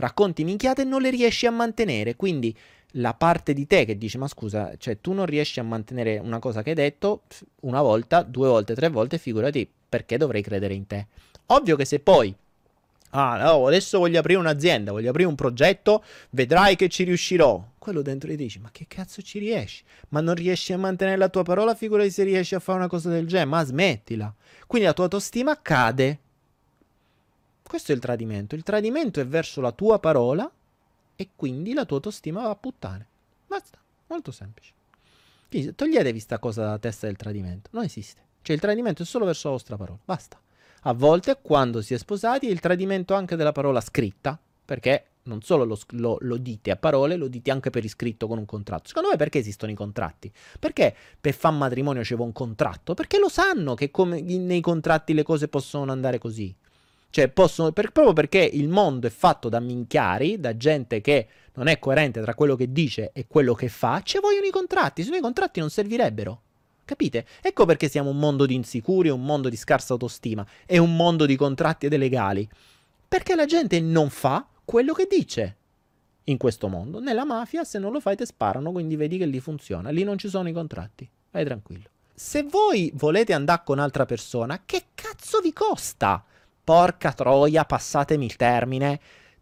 [0.00, 2.16] racconti minchiate e non le riesci a mantenere.
[2.16, 2.56] Quindi
[2.94, 6.40] la parte di te che dice: Ma scusa, cioè tu non riesci a mantenere una
[6.40, 7.22] cosa che hai detto
[7.60, 11.06] una volta, due volte, tre volte, figurati perché dovrei credere in te.
[11.46, 12.34] Ovvio che se poi.
[13.10, 17.62] Ah, no, adesso voglio aprire un'azienda, voglio aprire un progetto, vedrai che ci riuscirò.
[17.78, 19.82] Quello dentro gli dici, ma che cazzo ci riesci?
[20.10, 23.10] Ma non riesci a mantenere la tua parola, figurati se riesci a fare una cosa
[23.10, 24.32] del genere, ma smettila.
[24.66, 26.18] Quindi la tua autostima cade.
[27.62, 28.54] Questo è il tradimento.
[28.54, 30.48] Il tradimento è verso la tua parola
[31.16, 33.06] e quindi la tua autostima va a puttane.
[33.46, 34.72] Basta, molto semplice.
[35.48, 37.70] Quindi toglietevi sta cosa dalla testa del tradimento.
[37.72, 38.22] Non esiste.
[38.42, 39.98] Cioè il tradimento è solo verso la vostra parola.
[40.04, 40.40] Basta.
[40.82, 45.42] A volte, quando si è sposati, è il tradimento anche della parola scritta, perché non
[45.42, 48.88] solo lo, lo, lo, dite a parole, lo dite anche per iscritto con un contratto.
[48.88, 50.32] Secondo me perché esistono i contratti?
[50.58, 52.94] Perché per fare matrimonio c'è un contratto?
[52.94, 56.54] Perché lo sanno che come nei contratti le cose possono andare così.
[57.10, 61.66] Cioè, possono, per, proprio perché il mondo è fatto da minchiari, da gente che non
[61.66, 65.10] è coerente tra quello che dice e quello che fa, ci vogliono i contratti, se
[65.10, 66.42] no i contratti non servirebbero.
[66.90, 67.24] Capite?
[67.40, 71.24] Ecco perché siamo un mondo di insicuri, un mondo di scarsa autostima e un mondo
[71.24, 72.48] di contratti ed legali.
[73.06, 75.56] Perché la gente non fa quello che dice
[76.24, 76.98] in questo mondo.
[76.98, 79.90] Nella mafia, se non lo fai, ti sparano, quindi vedi che lì funziona.
[79.90, 81.08] Lì non ci sono i contratti.
[81.30, 81.88] Vai tranquillo.
[82.12, 86.24] Se voi volete andare con un'altra persona, che cazzo vi costa?
[86.64, 89.00] porca troia, passatemi il termine,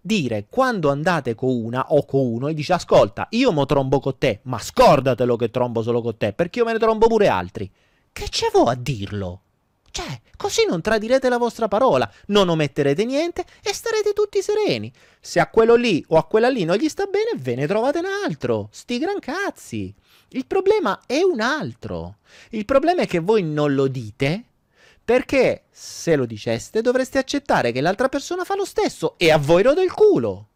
[0.09, 4.17] dire quando andate con una o con uno e dice ascolta, io mo trombo con
[4.17, 7.71] te, ma scordatelo che trombo solo con te, perché io me ne trombo pure altri.
[8.11, 9.43] Che c'è voi a dirlo?
[9.91, 14.91] Cioè, così non tradirete la vostra parola, non ometterete niente e starete tutti sereni.
[15.21, 17.99] Se a quello lì o a quella lì non gli sta bene, ve ne trovate
[17.99, 18.69] un altro.
[18.71, 19.95] Sti gran cazzi.
[20.31, 22.19] Il problema è un altro.
[22.51, 24.45] Il problema è che voi non lo dite
[25.09, 29.63] perché se lo diceste dovreste accettare che l'altra persona fa lo stesso e a voi
[29.63, 30.49] rode il culo.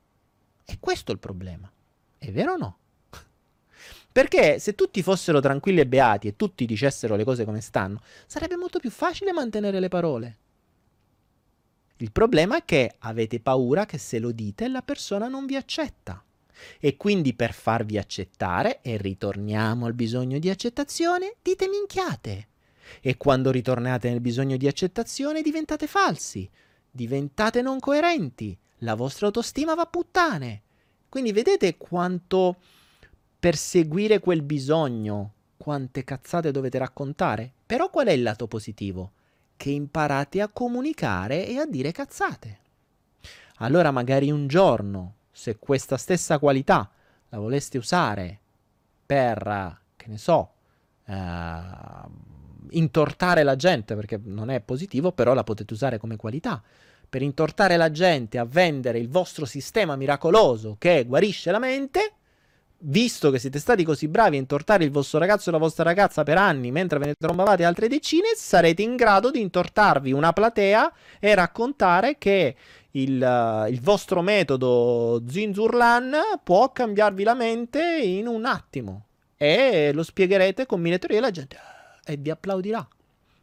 [0.66, 1.73] E questo è il problema.
[2.19, 2.79] È vero o no?
[4.12, 8.57] Perché se tutti fossero tranquilli e beati e tutti dicessero le cose come stanno, sarebbe
[8.57, 10.39] molto più facile mantenere le parole.
[11.97, 16.23] Il problema è che avete paura che se lo dite la persona non vi accetta.
[16.79, 22.49] E quindi per farvi accettare, e ritorniamo al bisogno di accettazione, dite minchiate
[23.01, 26.48] e quando ritornate nel bisogno di accettazione diventate falsi,
[26.90, 30.62] diventate non coerenti, la vostra autostima va a puttane.
[31.09, 32.56] Quindi vedete quanto
[33.39, 37.52] perseguire quel bisogno, quante cazzate dovete raccontare.
[37.66, 39.12] Però qual è il lato positivo?
[39.56, 42.59] Che imparate a comunicare e a dire cazzate.
[43.56, 46.90] Allora magari un giorno, se questa stessa qualità
[47.28, 48.40] la voleste usare
[49.06, 50.52] per, che ne so,
[51.06, 51.14] eh,
[52.70, 56.62] intortare la gente, perché non è positivo, però la potete usare come qualità.
[57.09, 62.14] Per intortare la gente a vendere il vostro sistema miracoloso che guarisce la mente,
[62.84, 66.22] visto che siete stati così bravi a intortare il vostro ragazzo e la vostra ragazza
[66.22, 70.93] per anni mentre ve ne trombavate altre decine, sarete in grado di intortarvi una platea
[71.20, 72.56] e raccontare che
[72.93, 79.06] il, il vostro metodo Zinzurlan può cambiarvi la mente in un attimo.
[79.36, 81.56] E lo spiegherete con mille teorie e la gente
[82.05, 82.87] e vi applaudirà.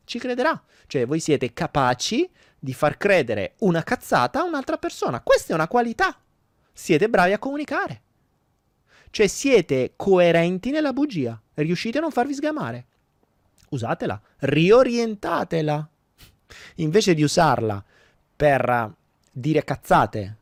[0.04, 0.62] Ci crederà.
[0.88, 5.22] Cioè, voi siete capaci di far credere una cazzata a un'altra persona.
[5.22, 6.18] Questa è una qualità.
[6.74, 8.02] Siete bravi a comunicare.
[9.12, 12.86] Cioè siete coerenti nella bugia, riuscite a non farvi sgamare.
[13.70, 15.90] Usatela, riorientatela.
[16.76, 17.84] Invece di usarla
[18.36, 18.94] per
[19.32, 20.38] dire cazzate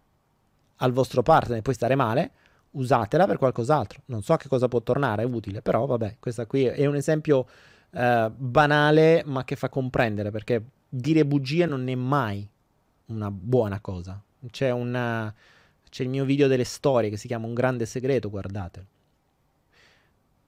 [0.77, 2.31] al vostro partner e poi stare male,
[2.72, 4.02] usatela per qualcos'altro.
[4.06, 7.48] Non so che cosa può tornare utile, però vabbè, questa qui è un esempio
[7.97, 12.47] eh, banale ma che fa comprendere perché dire bugie non è mai
[13.07, 14.21] una buona cosa.
[14.51, 15.33] C'è una
[15.89, 18.85] c'è il mio video delle storie che si chiama Un grande segreto, guardate.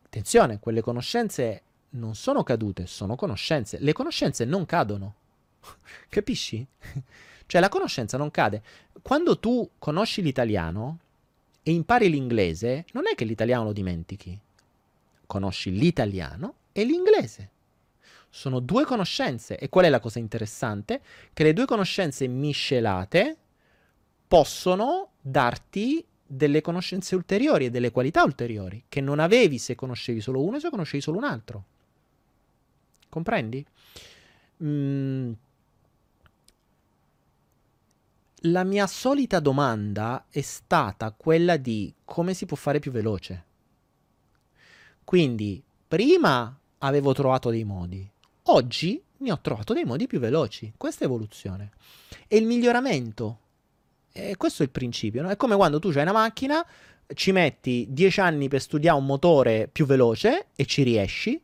[0.06, 1.62] Attenzione, quelle conoscenze
[1.92, 3.80] non sono cadute, sono conoscenze.
[3.80, 5.16] Le conoscenze non cadono.
[6.08, 6.64] Capisci?
[7.48, 8.62] cioè la conoscenza non cade.
[9.02, 11.00] Quando tu conosci l'italiano
[11.64, 14.38] e impari l'inglese, non è che l'italiano lo dimentichi.
[15.26, 17.50] Conosci l'italiano e l'inglese.
[18.30, 19.58] Sono due conoscenze.
[19.58, 21.02] E qual è la cosa interessante?
[21.34, 23.38] Che le due conoscenze miscelate
[24.28, 30.44] possono darti delle conoscenze ulteriori e delle qualità ulteriori che non avevi se conoscevi solo
[30.44, 31.64] uno e se conoscevi solo un altro.
[33.10, 33.66] Comprendi?
[34.64, 35.32] Mm.
[38.44, 43.46] La mia solita domanda è stata quella di come si può fare più veloce.
[45.04, 48.08] Quindi, prima avevo trovato dei modi,
[48.44, 50.74] oggi ne ho trovato dei modi più veloci.
[50.78, 51.72] Questa è evoluzione.
[52.28, 53.40] E il miglioramento
[54.12, 55.30] e questo è il principio, no?
[55.30, 56.66] È come quando tu hai una macchina,
[57.14, 61.42] ci metti 10 anni per studiare un motore più veloce e ci riesci,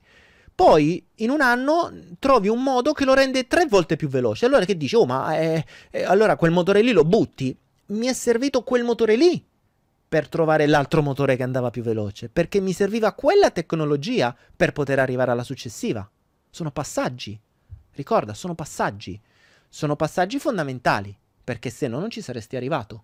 [0.53, 4.45] poi in un anno trovi un modo che lo rende tre volte più veloce.
[4.45, 7.56] Allora che dici, oh ma eh, eh, allora quel motore lì lo butti?
[7.88, 9.44] Mi è servito quel motore lì
[10.07, 14.99] per trovare l'altro motore che andava più veloce, perché mi serviva quella tecnologia per poter
[14.99, 16.10] arrivare alla successiva.
[16.49, 17.40] Sono passaggi,
[17.94, 19.19] ricorda, sono passaggi,
[19.68, 23.03] sono passaggi fondamentali perché se no non ci saresti arrivato.